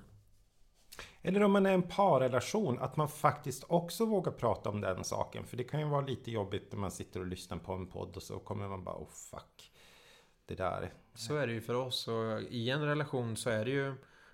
eller 1.21 1.43
om 1.43 1.51
man 1.51 1.65
är 1.65 1.73
en 1.73 1.83
parrelation, 1.83 2.79
att 2.79 2.97
man 2.97 3.07
faktiskt 3.07 3.63
också 3.67 4.05
vågar 4.05 4.31
prata 4.31 4.69
om 4.69 4.81
den 4.81 5.03
saken. 5.03 5.45
För 5.45 5.57
det 5.57 5.63
kan 5.63 5.79
ju 5.79 5.85
vara 5.85 6.01
lite 6.01 6.31
jobbigt 6.31 6.71
när 6.71 6.79
man 6.79 6.91
sitter 6.91 7.19
och 7.19 7.25
lyssnar 7.25 7.57
på 7.57 7.73
en 7.73 7.87
podd 7.87 8.15
och 8.15 8.23
så 8.23 8.39
kommer 8.39 8.67
man 8.67 8.83
bara, 8.83 8.95
oh 8.95 9.09
fuck. 9.09 9.71
Det 10.45 10.55
där. 10.55 10.93
Så 11.13 11.35
är 11.35 11.47
det 11.47 11.53
ju 11.53 11.61
för 11.61 11.73
oss 11.73 12.07
och 12.07 12.41
i 12.41 12.69
en 12.69 12.81
relation 12.81 13.35
så 13.35 13.49
är 13.49 13.65
det 13.65 13.71
ju 13.71 13.93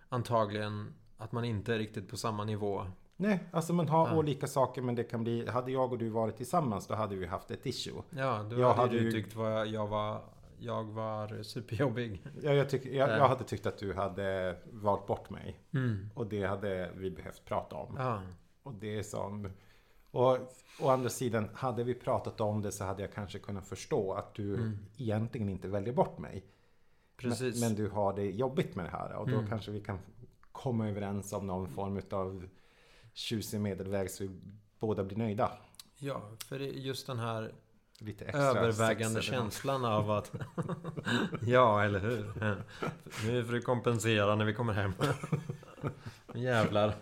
antagligen 0.10 0.93
att 1.17 1.32
man 1.32 1.45
inte 1.45 1.73
är 1.73 1.78
riktigt 1.78 2.10
på 2.10 2.17
samma 2.17 2.43
nivå. 2.43 2.86
Nej, 3.17 3.39
alltså 3.51 3.73
man 3.73 3.89
har 3.89 4.08
ja. 4.08 4.17
olika 4.17 4.47
saker 4.47 4.82
men 4.82 4.95
det 4.95 5.04
kan 5.04 5.23
bli... 5.23 5.49
Hade 5.49 5.71
jag 5.71 5.91
och 5.91 5.97
du 5.97 6.10
varit 6.10 6.38
tillsammans 6.38 6.88
då 6.88 6.93
hade 6.95 7.15
vi 7.15 7.25
haft 7.25 7.51
ett 7.51 7.65
issue. 7.65 8.01
Ja, 8.10 8.43
då 8.49 8.60
jag 8.60 8.73
hade, 8.73 8.99
du 8.99 9.12
tyckt 9.12 9.36
vad 9.36 9.67
jag 9.67 9.88
var 9.88 10.21
jag 10.60 10.84
var 10.84 11.44
superjobbig. 11.44 12.24
Ja, 12.41 12.54
jag, 12.54 12.70
tyck, 12.70 12.86
jag, 12.86 13.10
jag, 13.10 13.28
hade 13.28 13.44
tyckt 13.44 13.65
att 13.65 13.78
du 13.78 13.94
hade 13.94 14.58
valt 14.72 15.08
bort 15.08 15.30
mig. 15.30 15.60
Mm. 15.74 16.10
Och 16.13 16.28
det 16.28 16.44
hade 16.44 16.91
vi 16.96 17.12
behövt 17.12 17.46
prata 17.46 17.76
om. 17.76 17.96
Ja. 17.98 18.22
Och 18.63 18.74
det 18.74 18.98
är 18.98 19.04
som... 19.04 19.50
Och 20.12 20.38
å 20.80 20.89
andra 20.89 21.10
sidan, 21.10 21.50
hade 21.54 21.84
vi 21.84 21.94
pratat 21.94 22.41
om 22.41 22.62
det 22.62 22.72
så 22.72 22.84
hade 22.84 23.02
jag 23.02 23.13
kanske 23.13 23.39
kunnat 23.39 23.68
förstå 23.68 24.13
att 24.13 24.34
du 24.34 24.56
mm. 24.56 24.78
egentligen 24.98 25.50
inte 25.50 25.68
väljer 25.68 25.94
bort 25.94 26.18
mig. 26.18 26.46
Precis. 27.18 27.62
Men, 27.62 27.70
men, 27.70 27.84
du 27.84 27.89
har 27.89 28.13
det 28.13 28.32
jobbigt 28.32 28.76
med 28.76 28.86
det 28.86 28.89
här. 28.89 29.13
Och 29.13 29.30
då 29.30 29.36
mm. 29.36 29.50
kanske 29.50 29.72
vi 29.72 29.82
kan 29.82 30.00
komma 30.52 30.89
överens 30.89 31.34
om 31.34 31.48
någon 31.48 31.68
form 31.68 32.02
av 32.12 32.48
tjusig 33.13 33.62
medelväg 33.62 34.12
så 34.12 34.24
vi 34.24 34.30
båda 34.80 35.04
blir 35.04 35.18
nöjda. 35.18 35.52
Ja, 35.98 36.22
för 36.46 36.60
just 36.60 37.08
den 37.08 37.20
här 37.20 37.54
Lite 37.99 38.25
extra 38.25 38.43
övervägande 38.43 39.21
känslan 39.21 39.86
av 39.86 40.12
att... 40.12 40.31
ja, 41.41 41.84
eller 41.84 41.99
hur? 41.99 42.34
Nu 43.27 43.45
får 43.45 43.53
du 43.53 43.62
kompensera 43.62 44.36
när 44.36 44.45
vi 44.45 44.53
kommer 44.53 44.73
hem. 44.73 44.93
Jävlar. 46.33 46.93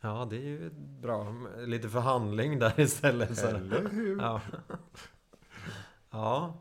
Ja, 0.00 0.26
det 0.30 0.36
är 0.36 0.40
ju 0.40 0.70
bra. 0.74 1.34
Lite 1.58 1.88
förhandling 1.88 2.58
där 2.58 2.80
istället. 2.80 3.38
Så. 3.38 3.46
Eller 3.46 3.88
hur? 3.88 4.18
Ja. 4.18 4.40
ja. 6.10 6.60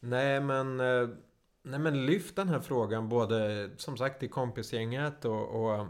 Nej, 0.00 0.40
men... 0.40 0.80
Eh, 0.80 1.08
nej, 1.62 1.78
men 1.78 2.06
lyft 2.06 2.36
den 2.36 2.48
här 2.48 2.60
frågan 2.60 3.08
både 3.08 3.70
som 3.76 3.96
sagt 3.96 4.22
i 4.22 4.28
kompisgänget 4.28 5.24
och, 5.24 5.64
och 5.64 5.86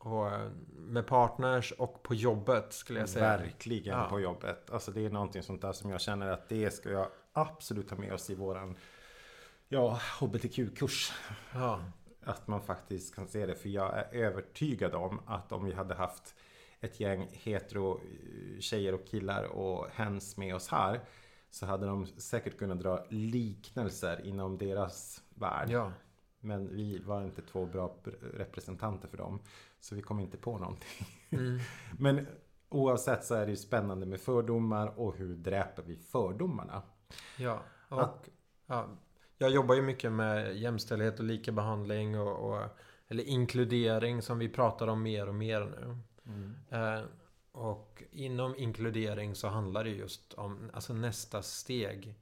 och 0.00 0.28
eh, 0.28 0.50
med 0.70 1.06
partners 1.06 1.72
och 1.72 2.02
på 2.02 2.14
jobbet 2.14 2.72
skulle 2.72 3.00
jag 3.00 3.08
säga. 3.08 3.36
Verkligen 3.36 3.98
ja. 3.98 4.08
på 4.10 4.20
jobbet. 4.20 4.70
Alltså 4.70 4.90
det 4.90 5.06
är 5.06 5.10
någonting 5.10 5.42
sånt 5.42 5.62
där 5.62 5.72
som 5.72 5.90
jag 5.90 6.00
känner 6.00 6.26
att 6.26 6.48
det 6.48 6.70
ska 6.70 6.90
jag 6.90 7.08
absolut 7.32 7.88
ta 7.88 7.96
med 7.96 8.12
oss 8.12 8.30
i 8.30 8.34
våran 8.34 8.76
ja, 9.68 10.00
HBTQ-kurs. 10.20 11.12
Ja. 11.54 11.84
Att 12.24 12.48
man 12.48 12.62
faktiskt 12.62 13.14
kan 13.14 13.28
se 13.28 13.46
det. 13.46 13.54
För 13.54 13.68
jag 13.68 13.98
är 13.98 14.14
övertygad 14.14 14.94
om 14.94 15.20
att 15.26 15.52
om 15.52 15.64
vi 15.64 15.72
hade 15.72 15.94
haft 15.94 16.34
ett 16.80 17.00
gäng 17.00 17.28
hetero 17.32 18.00
eh, 18.00 18.60
tjejer 18.60 18.94
och 18.94 19.06
killar 19.06 19.44
och 19.44 19.86
hens 19.92 20.36
med 20.36 20.54
oss 20.54 20.68
här. 20.68 21.00
Så 21.50 21.66
hade 21.66 21.86
de 21.86 22.06
säkert 22.06 22.58
kunnat 22.58 22.80
dra 22.80 23.06
liknelser 23.08 24.26
inom 24.26 24.58
deras 24.58 25.22
värld. 25.34 25.70
Ja. 25.70 25.92
Men 26.40 26.76
vi 26.76 26.98
var 26.98 27.22
inte 27.22 27.42
två 27.42 27.66
bra 27.66 27.96
representanter 28.34 29.08
för 29.08 29.16
dem. 29.16 29.40
Så 29.80 29.94
vi 29.94 30.02
kom 30.02 30.20
inte 30.20 30.36
på 30.36 30.58
någonting. 30.58 31.06
Mm. 31.30 31.58
Men 31.98 32.26
oavsett 32.68 33.24
så 33.24 33.34
är 33.34 33.46
det 33.46 33.50
ju 33.50 33.56
spännande 33.56 34.06
med 34.06 34.20
fördomar 34.20 34.98
och 34.98 35.16
hur 35.16 35.34
dräper 35.34 35.82
vi 35.82 35.96
fördomarna? 35.96 36.82
Ja, 37.38 37.62
och 37.88 38.02
Att, 38.02 38.28
ja, 38.66 38.88
jag 39.38 39.50
jobbar 39.50 39.74
ju 39.74 39.82
mycket 39.82 40.12
med 40.12 40.56
jämställdhet 40.56 41.18
och 41.18 41.24
likabehandling 41.24 42.20
och, 42.20 42.50
och 42.50 42.62
eller 43.10 43.24
inkludering 43.24 44.22
som 44.22 44.38
vi 44.38 44.48
pratar 44.48 44.86
om 44.86 45.02
mer 45.02 45.28
och 45.28 45.34
mer 45.34 45.60
nu. 45.60 45.96
Mm. 46.26 46.54
Eh, 46.70 47.04
och 47.52 48.02
inom 48.10 48.56
inkludering 48.56 49.34
så 49.34 49.48
handlar 49.48 49.84
det 49.84 49.90
just 49.90 50.34
om 50.34 50.70
alltså 50.72 50.92
nästa 50.92 51.42
steg. 51.42 52.14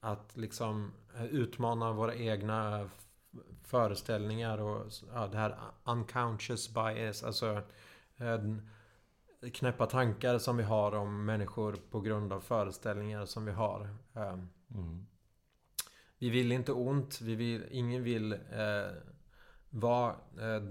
Att 0.00 0.36
liksom 0.36 0.92
utmana 1.30 1.92
våra 1.92 2.14
egna 2.14 2.90
föreställningar 3.62 4.58
och 4.58 4.86
ja, 5.14 5.26
det 5.26 5.38
här 5.38 5.56
unconscious 5.84 6.74
bias. 6.74 7.22
Alltså 7.22 7.62
eh, 8.16 8.40
knäppa 9.52 9.86
tankar 9.86 10.38
som 10.38 10.56
vi 10.56 10.62
har 10.62 10.94
om 10.94 11.24
människor 11.24 11.76
på 11.90 12.00
grund 12.00 12.32
av 12.32 12.40
föreställningar 12.40 13.26
som 13.26 13.44
vi 13.44 13.52
har. 13.52 13.88
Eh, 14.14 14.38
mm. 14.74 15.06
Vi 16.18 16.30
vill 16.30 16.52
inte 16.52 16.72
ont. 16.72 17.20
Vi 17.20 17.34
vill, 17.34 17.64
ingen 17.70 18.02
vill 18.02 18.32
eh, 18.32 18.92
vara 19.70 20.10
eh, 20.40 20.62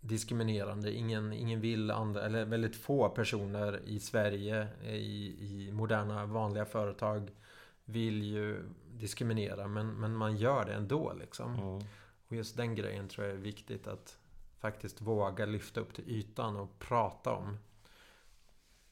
diskriminerande. 0.00 0.92
Ingen, 0.92 1.32
ingen 1.32 1.60
vill 1.60 1.90
andra, 1.90 2.22
eller 2.22 2.44
väldigt 2.44 2.76
få 2.76 3.08
personer 3.08 3.80
i 3.84 4.00
Sverige 4.00 4.68
i, 4.84 5.36
i 5.40 5.72
moderna 5.72 6.26
vanliga 6.26 6.64
företag 6.64 7.30
vill 7.84 8.22
ju 8.22 8.62
diskriminera 9.00 9.68
men, 9.68 9.86
men 9.86 10.16
man 10.16 10.36
gör 10.36 10.64
det 10.64 10.72
ändå 10.72 11.12
liksom. 11.12 11.54
Mm. 11.54 11.84
Och 12.28 12.36
just 12.36 12.56
den 12.56 12.74
grejen 12.74 13.08
tror 13.08 13.26
jag 13.26 13.36
är 13.36 13.40
viktigt 13.40 13.86
att 13.86 14.18
faktiskt 14.58 15.00
våga 15.00 15.46
lyfta 15.46 15.80
upp 15.80 15.94
till 15.94 16.08
ytan 16.08 16.56
och 16.56 16.78
prata 16.78 17.32
om. 17.32 17.58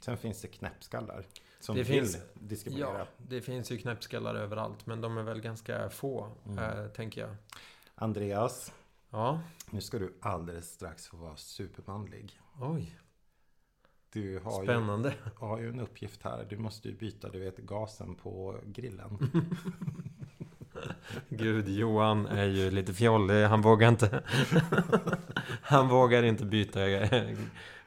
Sen 0.00 0.16
finns 0.16 0.42
det 0.42 0.48
knäppskallar 0.48 1.24
som 1.60 1.76
det 1.76 1.82
vill 1.82 2.02
finns, 2.02 2.18
diskriminera. 2.34 2.98
Ja, 2.98 3.06
det 3.18 3.40
finns 3.40 3.72
ju 3.72 3.78
knäppskallar 3.78 4.34
överallt 4.34 4.86
men 4.86 5.00
de 5.00 5.18
är 5.18 5.22
väl 5.22 5.40
ganska 5.40 5.90
få, 5.90 6.28
mm. 6.46 6.58
äh, 6.58 6.88
tänker 6.88 7.20
jag. 7.20 7.36
Andreas, 7.94 8.72
Ja. 9.10 9.40
Nu 9.70 9.80
ska 9.80 9.98
du 9.98 10.14
alldeles 10.20 10.72
strax 10.72 11.06
få 11.06 11.16
vara 11.16 11.36
supermanlig. 11.36 12.40
Oj. 12.60 12.98
Du 14.16 14.40
har 14.44 14.64
Spännande. 14.64 15.08
Ju, 15.08 15.46
har 15.46 15.58
ju 15.58 15.68
en 15.68 15.80
uppgift 15.80 16.22
här. 16.22 16.46
Du 16.48 16.58
måste 16.58 16.88
ju 16.88 16.94
byta, 16.94 17.28
du 17.28 17.38
vet, 17.38 17.56
gasen 17.56 18.14
på 18.14 18.56
grillen. 18.64 19.18
Gud, 21.28 21.68
Johan 21.68 22.26
är 22.26 22.46
ju 22.46 22.70
lite 22.70 22.94
fjollig. 22.94 23.44
Han 23.44 23.62
vågar 23.62 23.88
inte... 23.88 24.22
Han 25.62 25.88
vågar 25.88 26.22
inte 26.22 26.44
byta 26.44 26.80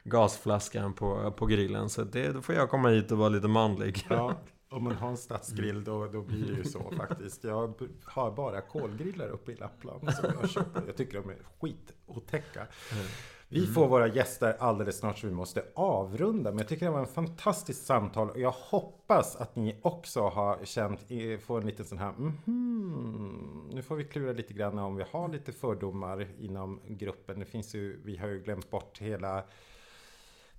gasflaskan 0.04 0.94
på, 0.94 1.32
på 1.32 1.46
grillen. 1.46 1.90
Så 1.90 2.04
det, 2.04 2.32
då 2.32 2.42
får 2.42 2.56
jag 2.56 2.70
komma 2.70 2.90
hit 2.90 3.12
och 3.12 3.18
vara 3.18 3.30
lite 3.30 3.48
manlig. 3.48 4.06
Ja, 4.10 4.36
om 4.70 4.84
man 4.84 4.96
har 4.96 5.10
en 5.10 5.18
stadsgrill 5.18 5.84
då, 5.84 6.08
då 6.08 6.22
blir 6.22 6.52
det 6.52 6.58
ju 6.58 6.64
så 6.64 6.92
faktiskt. 6.98 7.44
Jag 7.44 7.74
har 8.04 8.32
bara 8.32 8.62
kolgrillar 8.62 9.28
uppe 9.28 9.52
i 9.52 9.56
Lappland 9.56 10.14
som 10.14 10.34
jag 10.42 10.50
köper. 10.50 10.84
Jag 10.88 10.98
tycker 10.98 11.22
de 11.22 11.30
är 11.30 11.38
skitotäcka. 11.60 12.68
Mm. 12.92 13.06
Vi 13.52 13.68
får 13.68 13.88
våra 13.88 14.08
gäster 14.08 14.56
alldeles 14.60 14.98
snart 14.98 15.18
så 15.18 15.28
vi 15.28 15.34
måste 15.34 15.66
avrunda. 15.76 16.52
Men 16.52 16.58
jag 16.58 16.68
tycker 16.68 16.86
det 16.86 16.92
var 16.92 17.00
en 17.00 17.08
fantastiskt 17.08 17.86
samtal 17.86 18.30
och 18.30 18.40
jag 18.40 18.52
hoppas 18.52 19.36
att 19.36 19.56
ni 19.56 19.80
också 19.82 20.22
har 20.22 20.66
känt, 20.66 21.00
får 21.44 21.62
en 21.62 21.68
liten 21.68 21.86
sån 21.86 21.98
här 21.98 22.10
mm. 22.10 23.70
Nu 23.72 23.82
får 23.82 23.96
vi 23.96 24.04
klura 24.04 24.32
lite 24.32 24.54
grann 24.54 24.80
om 24.80 24.96
vi 24.96 25.04
har 25.12 25.30
lite 25.30 25.52
fördomar 25.52 26.28
inom 26.40 26.82
gruppen. 26.88 27.40
Det 27.40 27.46
finns 27.46 27.76
ju, 27.76 28.02
vi 28.04 28.18
har 28.18 28.28
ju 28.28 28.40
glömt 28.40 28.70
bort 28.70 29.00
hela 29.00 29.44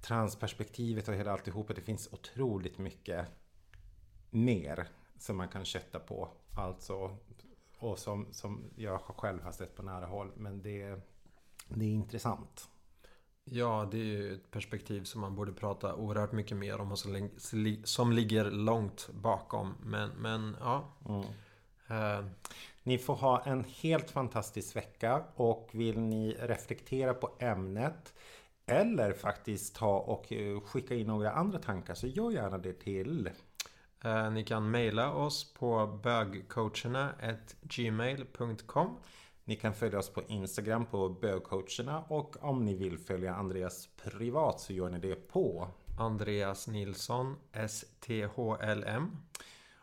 transperspektivet 0.03 1.09
och 1.09 1.15
hela 1.15 1.33
alltihop. 1.33 1.75
Det 1.75 1.81
finns 1.81 2.13
otroligt 2.13 2.79
mycket 2.79 3.27
mer 4.31 4.89
som 5.19 5.37
man 5.37 5.49
kan 5.49 5.65
kötta 5.65 5.99
på. 5.99 6.29
Alltså, 6.57 7.17
och 7.79 7.99
som, 7.99 8.27
som 8.33 8.65
jag 8.77 9.01
själv 9.01 9.43
har 9.43 9.53
sett 9.53 9.77
på 9.77 9.83
nära 9.83 10.07
håll. 10.07 10.33
Men 10.37 10.63
det, 10.63 11.01
det 11.69 11.85
är 11.85 11.93
intressant. 11.93 12.69
Ja, 13.53 13.89
det 13.91 13.97
är 13.97 14.05
ju 14.05 14.35
ett 14.35 14.51
perspektiv 14.51 15.05
som 15.05 15.21
man 15.21 15.35
borde 15.35 15.53
prata 15.53 15.95
oerhört 15.95 16.33
mycket 16.33 16.57
mer 16.57 16.81
om 16.81 16.93
och 16.93 16.99
som, 16.99 17.31
som 17.85 18.13
ligger 18.13 18.51
långt 18.51 19.09
bakom. 19.13 19.75
Men, 19.83 20.11
men 20.11 20.57
ja. 20.61 20.95
Mm. 21.09 21.25
Uh. 21.91 22.27
Ni 22.83 22.99
får 22.99 23.15
ha 23.15 23.43
en 23.43 23.65
helt 23.65 24.11
fantastisk 24.11 24.77
vecka 24.77 25.25
och 25.35 25.71
vill 25.73 26.01
ni 26.01 26.37
reflektera 26.41 27.15
på 27.15 27.31
ämnet 27.39 28.15
eller 28.67 29.13
faktiskt 29.13 29.75
ta 29.75 29.99
och 29.99 30.33
eh, 30.33 30.61
skicka 30.61 30.95
in 30.95 31.07
några 31.07 31.33
andra 31.33 31.59
tankar 31.59 31.95
så 31.95 32.07
gör 32.07 32.31
gärna 32.31 32.59
det 32.59 32.73
till 32.73 33.31
Eh, 34.05 34.31
ni 34.31 34.45
kan 34.45 34.71
mejla 34.71 35.13
oss 35.13 35.55
på 35.55 36.01
bögcoacherna.gmail.com 36.03 38.97
Ni 39.45 39.57
kan 39.57 39.75
följa 39.75 39.99
oss 39.99 40.11
på 40.11 40.23
Instagram 40.29 40.87
på 40.87 41.09
bögcoacherna 41.09 42.05
och 42.09 42.37
om 42.45 42.65
ni 42.65 42.75
vill 42.75 42.99
följa 42.99 43.35
Andreas 43.35 43.89
privat 44.05 44.61
så 44.61 44.73
gör 44.73 44.91
ni 44.91 44.99
det 44.99 45.29
på 45.29 45.69
Andreas 45.99 46.69
Nilsson 46.69 47.37
STHLM 47.69 49.17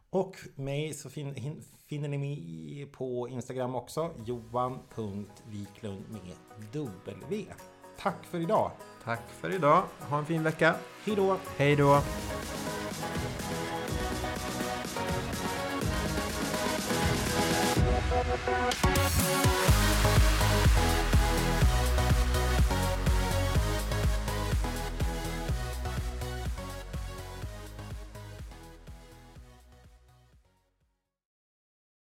Och 0.10 0.36
mig 0.56 0.94
så 0.94 1.10
fin 1.10 1.62
finner 1.88 2.08
ni 2.08 2.18
mig 2.18 2.86
på 2.92 3.30
Instagram 3.30 3.76
också 3.76 4.12
Johan.viklund 4.26 6.06
med 6.10 6.36
W 6.74 7.46
Tack 8.00 8.26
för 8.26 8.40
idag! 8.40 8.72
Tack 9.04 9.30
för 9.42 9.56
idag! 9.56 9.84
Ha 10.00 10.18
en 10.18 10.26
fin 10.26 10.44
vecka! 10.44 10.76
Hejdå! 11.06 11.38
Hejdå! 11.58 12.02
Thank 18.20 18.48
you. 20.92 20.97